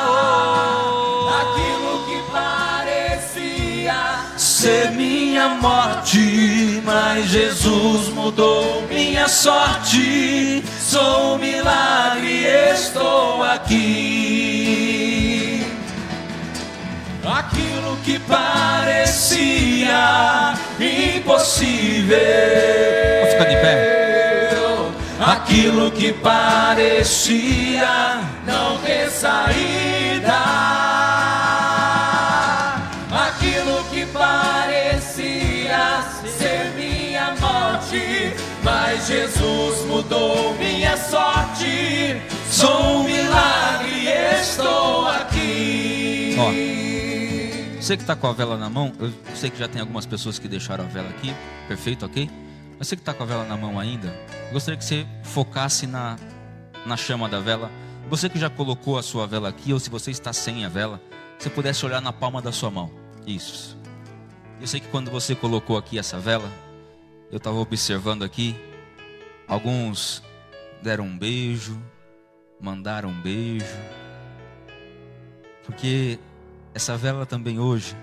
Oh, 0.07 1.29
aquilo 1.41 2.05
que 2.05 2.21
parecia 2.31 3.95
ser 4.37 4.91
morte, 5.63 6.81
mas 6.83 7.25
Jesus 7.27 8.09
mudou 8.09 8.85
minha 8.89 9.29
sorte. 9.29 10.61
Sou 10.77 11.35
um 11.35 11.37
milagre, 11.37 12.45
estou 12.73 13.41
aqui. 13.41 14.83
Aquilo 17.25 17.95
que 18.03 18.19
parecia 18.19 19.33
impossível. 20.77 22.17
Vou 23.21 23.31
ficar 23.31 23.45
de 23.45 23.55
pé. 23.55 24.51
Aquilo 25.17 25.89
que 25.91 26.11
parecia 26.11 27.87
não 28.45 28.77
ter 28.79 29.09
saída. 29.09 30.82
Mudou 40.03 40.53
minha 40.55 40.97
sorte. 40.97 42.21
Sou 42.49 42.99
um 42.99 43.03
milagre, 43.03 44.07
estou 44.39 45.07
aqui. 45.07 46.35
Ó, 46.37 47.79
Você 47.81 47.97
que 47.97 48.03
está 48.03 48.15
com 48.15 48.27
a 48.27 48.33
vela 48.33 48.57
na 48.57 48.69
mão, 48.69 48.93
eu 48.99 49.11
sei 49.35 49.49
que 49.49 49.57
já 49.57 49.67
tem 49.67 49.81
algumas 49.81 50.05
pessoas 50.05 50.39
que 50.39 50.47
deixaram 50.47 50.85
a 50.85 50.87
vela 50.87 51.09
aqui, 51.09 51.33
perfeito, 51.67 52.05
ok? 52.05 52.29
Mas 52.77 52.87
você 52.87 52.95
que 52.95 53.01
está 53.01 53.13
com 53.13 53.23
a 53.23 53.25
vela 53.25 53.45
na 53.45 53.57
mão 53.57 53.79
ainda, 53.79 54.07
eu 54.47 54.53
gostaria 54.53 54.77
que 54.77 54.85
você 54.85 55.05
focasse 55.23 55.87
na, 55.87 56.17
na 56.85 56.97
chama 56.97 57.27
da 57.29 57.39
vela. 57.39 57.71
Você 58.09 58.29
que 58.29 58.39
já 58.39 58.49
colocou 58.49 58.97
a 58.97 59.03
sua 59.03 59.25
vela 59.25 59.49
aqui, 59.49 59.73
ou 59.73 59.79
se 59.79 59.89
você 59.89 60.11
está 60.11 60.33
sem 60.33 60.65
a 60.65 60.69
vela, 60.69 61.01
você 61.37 61.49
pudesse 61.49 61.85
olhar 61.85 62.01
na 62.01 62.11
palma 62.13 62.41
da 62.41 62.51
sua 62.51 62.69
mão. 62.69 62.91
Isso. 63.25 63.77
Eu 64.59 64.67
sei 64.67 64.79
que 64.79 64.87
quando 64.87 65.09
você 65.09 65.35
colocou 65.35 65.77
aqui 65.77 65.97
essa 65.97 66.19
vela, 66.19 66.49
eu 67.31 67.37
estava 67.37 67.57
observando 67.57 68.23
aqui, 68.23 68.55
alguns 69.53 70.23
deram 70.81 71.05
um 71.05 71.15
beijo, 71.15 71.79
mandaram 72.59 73.09
um 73.09 73.21
beijo, 73.21 73.77
porque 75.63 76.19
essa 76.73 76.97
vela 76.97 77.23
também 77.23 77.59
hoje 77.59 77.95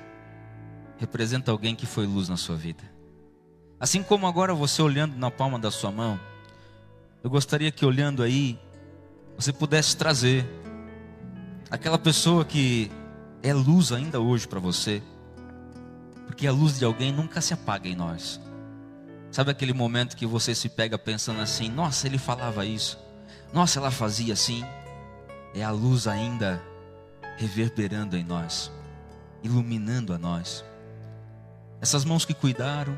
representa 0.96 1.50
alguém 1.50 1.74
que 1.74 1.86
foi 1.86 2.06
luz 2.06 2.28
na 2.28 2.36
sua 2.36 2.54
vida. 2.54 2.84
Assim 3.80 4.00
como 4.00 4.28
agora 4.28 4.54
você 4.54 4.80
olhando 4.80 5.16
na 5.16 5.28
palma 5.28 5.58
da 5.58 5.72
sua 5.72 5.90
mão, 5.90 6.20
eu 7.22 7.28
gostaria 7.28 7.72
que 7.72 7.84
olhando 7.84 8.22
aí, 8.22 8.56
você 9.36 9.52
pudesse 9.52 9.96
trazer 9.96 10.46
aquela 11.68 11.98
pessoa 11.98 12.44
que 12.44 12.92
é 13.42 13.52
luz 13.52 13.90
ainda 13.90 14.20
hoje 14.20 14.46
para 14.46 14.60
você, 14.60 15.02
porque 16.26 16.46
a 16.46 16.52
luz 16.52 16.78
de 16.78 16.84
alguém 16.84 17.10
nunca 17.10 17.40
se 17.40 17.52
apaga 17.52 17.88
em 17.88 17.96
nós. 17.96 18.40
Sabe 19.30 19.52
aquele 19.52 19.72
momento 19.72 20.16
que 20.16 20.26
você 20.26 20.54
se 20.54 20.68
pega 20.68 20.98
pensando 20.98 21.40
assim: 21.40 21.68
nossa, 21.68 22.06
ele 22.06 22.18
falava 22.18 22.64
isso, 22.64 22.98
nossa, 23.52 23.78
ela 23.78 23.90
fazia 23.90 24.32
assim. 24.32 24.64
É 25.54 25.62
a 25.62 25.70
luz 25.70 26.06
ainda 26.06 26.62
reverberando 27.36 28.16
em 28.16 28.24
nós, 28.24 28.70
iluminando 29.42 30.12
a 30.12 30.18
nós. 30.18 30.64
Essas 31.80 32.04
mãos 32.04 32.24
que 32.24 32.34
cuidaram, 32.34 32.96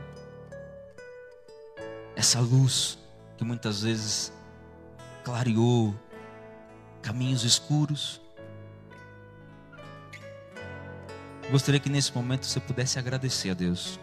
essa 2.17 2.41
luz 2.41 2.99
que 3.37 3.45
muitas 3.45 3.83
vezes 3.83 4.33
clareou 5.25 5.95
caminhos 7.01 7.45
escuros. 7.45 8.21
Gostaria 11.51 11.81
que 11.81 11.91
nesse 11.91 12.15
momento 12.15 12.47
você 12.47 12.61
pudesse 12.61 12.99
agradecer 12.99 13.51
a 13.51 13.55
Deus 13.55 13.99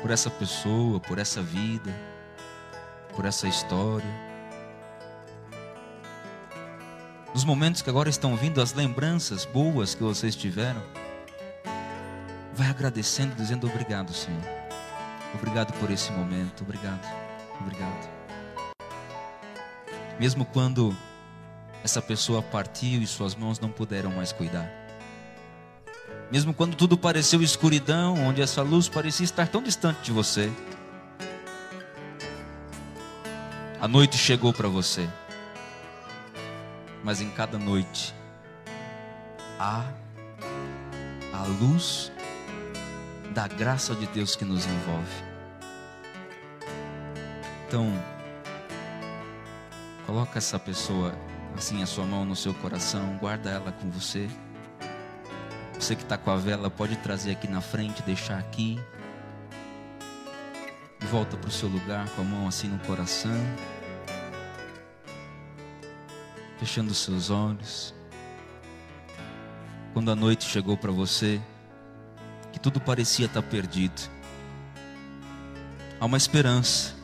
por 0.00 0.10
essa 0.10 0.30
pessoa, 0.30 0.98
por 1.00 1.18
essa 1.18 1.42
vida, 1.42 1.94
por 3.14 3.24
essa 3.24 3.46
história. 3.46 4.30
Nos 7.32 7.44
momentos 7.44 7.80
que 7.82 7.90
agora 7.90 8.08
estão 8.08 8.34
vindo, 8.36 8.60
as 8.60 8.72
lembranças 8.72 9.44
boas 9.44 9.94
que 9.94 10.02
vocês 10.02 10.34
tiveram, 10.34 10.82
vai 12.52 12.68
agradecendo, 12.68 13.34
dizendo 13.36 13.66
obrigado, 13.66 14.12
Senhor. 14.12 14.42
Obrigado 15.34 15.72
por 15.78 15.90
esse 15.90 16.10
momento, 16.10 16.62
obrigado, 16.62 17.06
obrigado. 17.60 18.10
Mesmo 20.18 20.44
quando 20.44 20.94
essa 21.84 22.02
pessoa 22.02 22.42
partiu 22.42 23.00
e 23.00 23.06
suas 23.06 23.34
mãos 23.34 23.60
não 23.60 23.70
puderam 23.70 24.10
mais 24.10 24.32
cuidar. 24.32 24.79
Mesmo 26.30 26.54
quando 26.54 26.76
tudo 26.76 26.96
pareceu 26.96 27.42
escuridão, 27.42 28.14
onde 28.26 28.40
essa 28.40 28.62
luz 28.62 28.88
parecia 28.88 29.24
estar 29.24 29.48
tão 29.48 29.62
distante 29.62 30.00
de 30.02 30.12
você. 30.12 30.50
A 33.80 33.88
noite 33.88 34.16
chegou 34.16 34.52
para 34.52 34.68
você. 34.68 35.08
Mas 37.02 37.20
em 37.20 37.30
cada 37.30 37.58
noite 37.58 38.14
há 39.58 39.84
a 41.32 41.42
luz 41.60 42.12
da 43.34 43.48
graça 43.48 43.94
de 43.94 44.06
Deus 44.06 44.36
que 44.36 44.44
nos 44.44 44.66
envolve. 44.66 45.24
Então, 47.66 47.92
coloca 50.06 50.38
essa 50.38 50.58
pessoa 50.58 51.14
assim 51.56 51.82
a 51.82 51.86
sua 51.86 52.04
mão 52.04 52.24
no 52.24 52.36
seu 52.36 52.54
coração, 52.54 53.16
guarda 53.18 53.50
ela 53.50 53.72
com 53.72 53.90
você. 53.90 54.28
Você 55.80 55.96
que 55.96 56.02
está 56.02 56.18
com 56.18 56.30
a 56.30 56.36
vela 56.36 56.70
pode 56.70 56.94
trazer 56.96 57.30
aqui 57.30 57.48
na 57.48 57.62
frente, 57.62 58.02
deixar 58.02 58.38
aqui. 58.38 58.78
E 61.00 61.06
volta 61.06 61.38
para 61.38 61.48
o 61.48 61.50
seu 61.50 61.70
lugar 61.70 62.06
com 62.10 62.20
a 62.20 62.24
mão 62.24 62.46
assim 62.46 62.68
no 62.68 62.78
coração. 62.80 63.32
Fechando 66.58 66.92
os 66.92 66.98
seus 66.98 67.30
olhos. 67.30 67.94
Quando 69.94 70.10
a 70.10 70.14
noite 70.14 70.44
chegou 70.44 70.76
para 70.76 70.92
você, 70.92 71.40
que 72.52 72.60
tudo 72.60 72.78
parecia 72.78 73.24
estar 73.24 73.42
perdido. 73.42 74.02
Há 75.98 76.04
uma 76.04 76.18
esperança. 76.18 76.94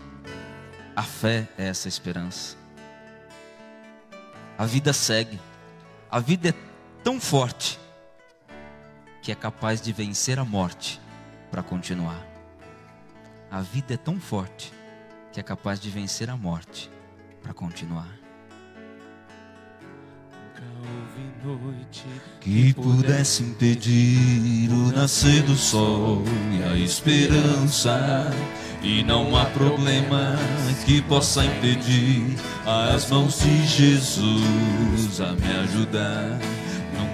A 0.94 1.02
fé 1.02 1.48
é 1.56 1.66
essa 1.66 1.88
esperança. 1.88 2.58
A 4.58 4.66
vida 4.66 4.92
segue. 4.92 5.40
A 6.10 6.20
vida 6.20 6.50
é 6.50 6.54
tão 7.02 7.18
forte 7.18 7.85
que 9.26 9.32
é 9.32 9.34
capaz 9.34 9.80
de 9.80 9.92
vencer 9.92 10.38
a 10.38 10.44
morte 10.44 11.00
para 11.50 11.60
continuar. 11.60 12.24
A 13.50 13.60
vida 13.60 13.94
é 13.94 13.96
tão 13.96 14.20
forte 14.20 14.72
que 15.32 15.40
é 15.40 15.42
capaz 15.42 15.80
de 15.80 15.90
vencer 15.90 16.30
a 16.30 16.36
morte 16.36 16.88
para 17.42 17.52
continuar. 17.52 18.06
Que 22.40 22.72
pudesse 22.72 23.42
impedir 23.42 24.70
o 24.70 24.92
nascer 24.92 25.42
do 25.42 25.56
sol 25.56 26.22
e 26.52 26.62
a 26.62 26.76
esperança. 26.76 28.30
E 28.80 29.02
não 29.02 29.36
há 29.36 29.46
problema 29.46 30.36
que 30.84 31.02
possa 31.02 31.44
impedir 31.44 32.36
as 32.64 33.10
mãos 33.10 33.40
de 33.40 33.66
Jesus 33.66 35.20
a 35.20 35.32
me 35.32 35.52
ajudar. 35.64 36.65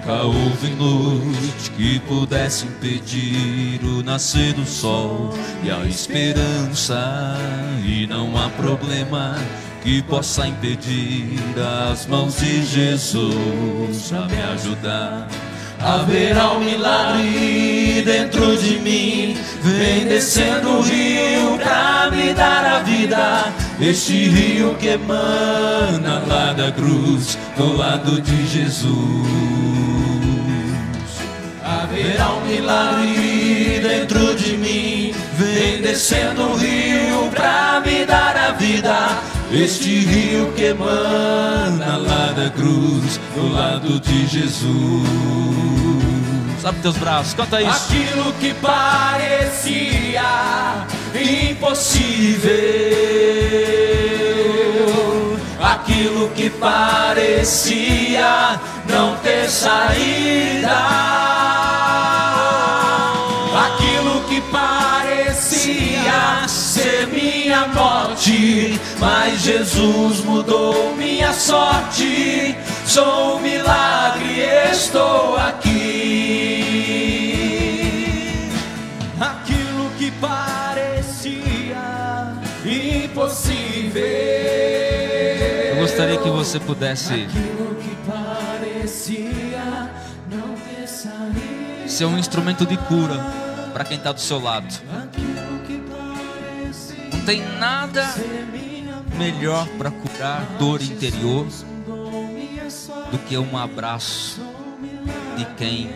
Nunca 0.05 0.23
houve 0.23 0.69
noite 0.71 1.71
que 1.77 1.97
pudesse 2.01 2.65
impedir 2.65 3.79
o 3.85 4.03
nascer 4.03 4.51
do 4.51 4.65
sol 4.65 5.33
e 5.63 5.71
a 5.71 5.85
esperança. 5.85 7.37
E 7.85 8.05
não 8.05 8.37
há 8.37 8.49
problema 8.49 9.37
que 9.81 10.01
possa 10.01 10.45
impedir 10.45 11.39
as 11.89 12.05
mãos 12.05 12.35
de 12.35 12.65
Jesus 12.65 14.11
a 14.11 14.25
me 14.27 14.41
ajudar. 14.53 15.29
haverá 15.79 16.51
um 16.51 16.59
milagre 16.59 18.01
dentro 18.03 18.57
de 18.57 18.79
mim. 18.79 19.37
Vem 19.61 20.05
descendo 20.05 20.79
o 20.79 20.81
rio 20.81 21.57
pra 21.57 22.11
me 22.11 22.33
dar 22.33 22.65
a 22.65 22.79
vida. 22.79 23.53
Este 23.79 24.27
rio 24.27 24.75
que 24.75 24.87
emana 24.87 26.23
lá 26.27 26.51
da 26.51 26.73
cruz, 26.73 27.37
do 27.55 27.77
lado 27.77 28.21
de 28.21 28.47
Jesus. 28.47 29.92
Haverá 31.93 32.33
um 32.33 32.41
milagre 32.41 33.79
dentro 33.79 34.33
de 34.33 34.57
mim. 34.57 35.13
Vem 35.37 35.79
descendo 35.79 36.41
o 36.41 36.55
rio 36.55 37.29
pra 37.29 37.83
me 37.85 38.03
dar 38.03 38.35
a 38.35 38.51
vida. 38.53 39.09
Este 39.51 39.99
rio 39.99 40.51
que 40.53 40.63
emana 40.63 41.97
lá 41.97 42.33
da 42.35 42.49
cruz, 42.49 43.19
do 43.35 43.47
lado 43.53 43.99
de 43.99 44.25
Jesus. 44.25 44.73
Abre 46.65 46.81
teus 46.81 46.97
braços, 46.97 47.35
canta 47.35 47.61
isso. 47.61 47.93
Aquilo 47.93 48.33
que 48.39 48.55
parecia 48.55 50.23
impossível, 51.13 52.49
aquilo 55.61 56.29
que 56.29 56.49
parecia 56.49 57.39
não 58.89 59.15
ter 59.17 59.47
saída, 59.47 61.42
minha 67.53 67.67
morte, 67.67 68.79
mas 68.99 69.41
Jesus 69.41 70.21
mudou 70.21 70.95
minha 70.95 71.31
sorte. 71.33 72.57
Sou 72.87 73.37
um 73.37 73.39
milagre, 73.41 74.41
estou 74.71 75.37
aqui. 75.37 76.63
Aquilo 79.19 79.91
que 79.99 80.09
parecia 80.13 81.37
impossível. 82.65 84.01
Eu 85.69 85.75
gostaria 85.81 86.17
que 86.17 86.29
você 86.29 86.59
pudesse 86.59 87.13
Aquilo 87.13 87.75
que 87.75 87.95
parecia 88.09 89.91
não 90.27 90.55
ter 90.55 90.87
saído. 90.87 91.87
ser 91.87 92.05
um 92.05 92.17
instrumento 92.17 92.65
de 92.65 92.77
cura 92.77 93.23
para 93.71 93.83
quem 93.83 93.97
está 93.97 94.11
do 94.11 94.19
seu 94.19 94.41
lado. 94.41 94.73
Tem 97.25 97.41
nada 97.57 98.13
melhor 99.17 99.67
para 99.77 99.91
curar 99.91 100.45
dor 100.57 100.81
interior 100.81 101.47
do 103.11 103.17
que 103.19 103.37
um 103.37 103.57
abraço 103.57 104.41
de 105.37 105.45
quem 105.55 105.89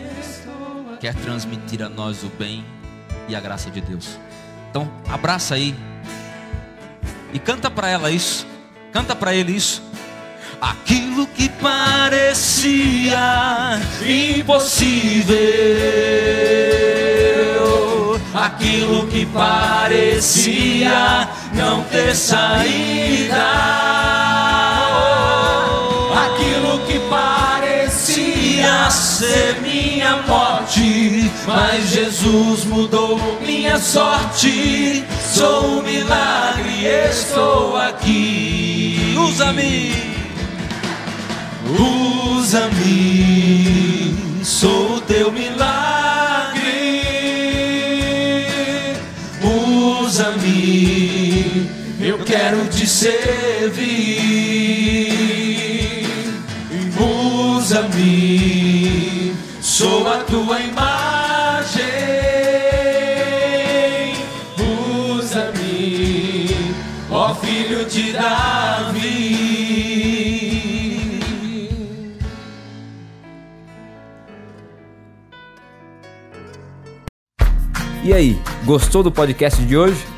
quer 1.00 1.14
transmitir 1.14 1.82
a 1.82 1.88
nós 1.88 2.22
o 2.22 2.28
bem 2.28 2.64
e 3.28 3.36
a 3.36 3.40
graça 3.40 3.70
de 3.70 3.80
Deus. 3.80 4.18
Então, 4.70 4.90
abraça 5.08 5.54
aí 5.54 5.74
e 7.32 7.38
canta 7.38 7.70
para 7.70 7.88
ela 7.88 8.10
isso. 8.10 8.46
Canta 8.92 9.14
para 9.14 9.34
ele 9.34 9.52
isso. 9.52 9.82
Aquilo 10.60 11.26
que 11.26 11.48
parecia 11.48 13.18
impossível, 14.04 15.36
aquilo 18.48 19.06
que 19.08 19.26
parecia 19.26 21.28
não 21.52 21.82
ter 21.84 22.14
saída, 22.14 23.44
aquilo 26.24 26.78
que 26.86 26.98
parecia 27.10 28.90
ser 28.90 29.60
minha 29.60 30.22
morte, 30.26 31.30
mas 31.46 31.90
Jesus 31.90 32.64
mudou 32.64 33.20
minha 33.44 33.78
sorte. 33.78 35.04
Sou 35.34 35.78
um 35.78 35.82
milagre, 35.82 36.86
estou 36.86 37.76
aqui. 37.76 39.14
Usa-me, 39.18 39.92
usa-me, 42.40 44.16
sou 44.42 45.02
teu 45.02 45.30
milagre. 45.30 45.97
Eu 52.00 52.18
quero 52.24 52.66
te 52.68 52.86
servir. 52.86 53.88
Usa-me, 57.56 59.34
sou 59.60 60.08
a 60.08 60.18
tua 60.18 60.60
imagem. 60.60 61.84
Usa-me, 65.16 66.56
ó 67.10 67.34
filho 67.34 67.84
de 67.84 68.12
Davi. 68.12 69.38
E 78.04 78.12
aí, 78.12 78.40
gostou 78.64 79.02
do 79.02 79.12
podcast 79.12 79.62
de 79.62 79.76
hoje? 79.76 80.17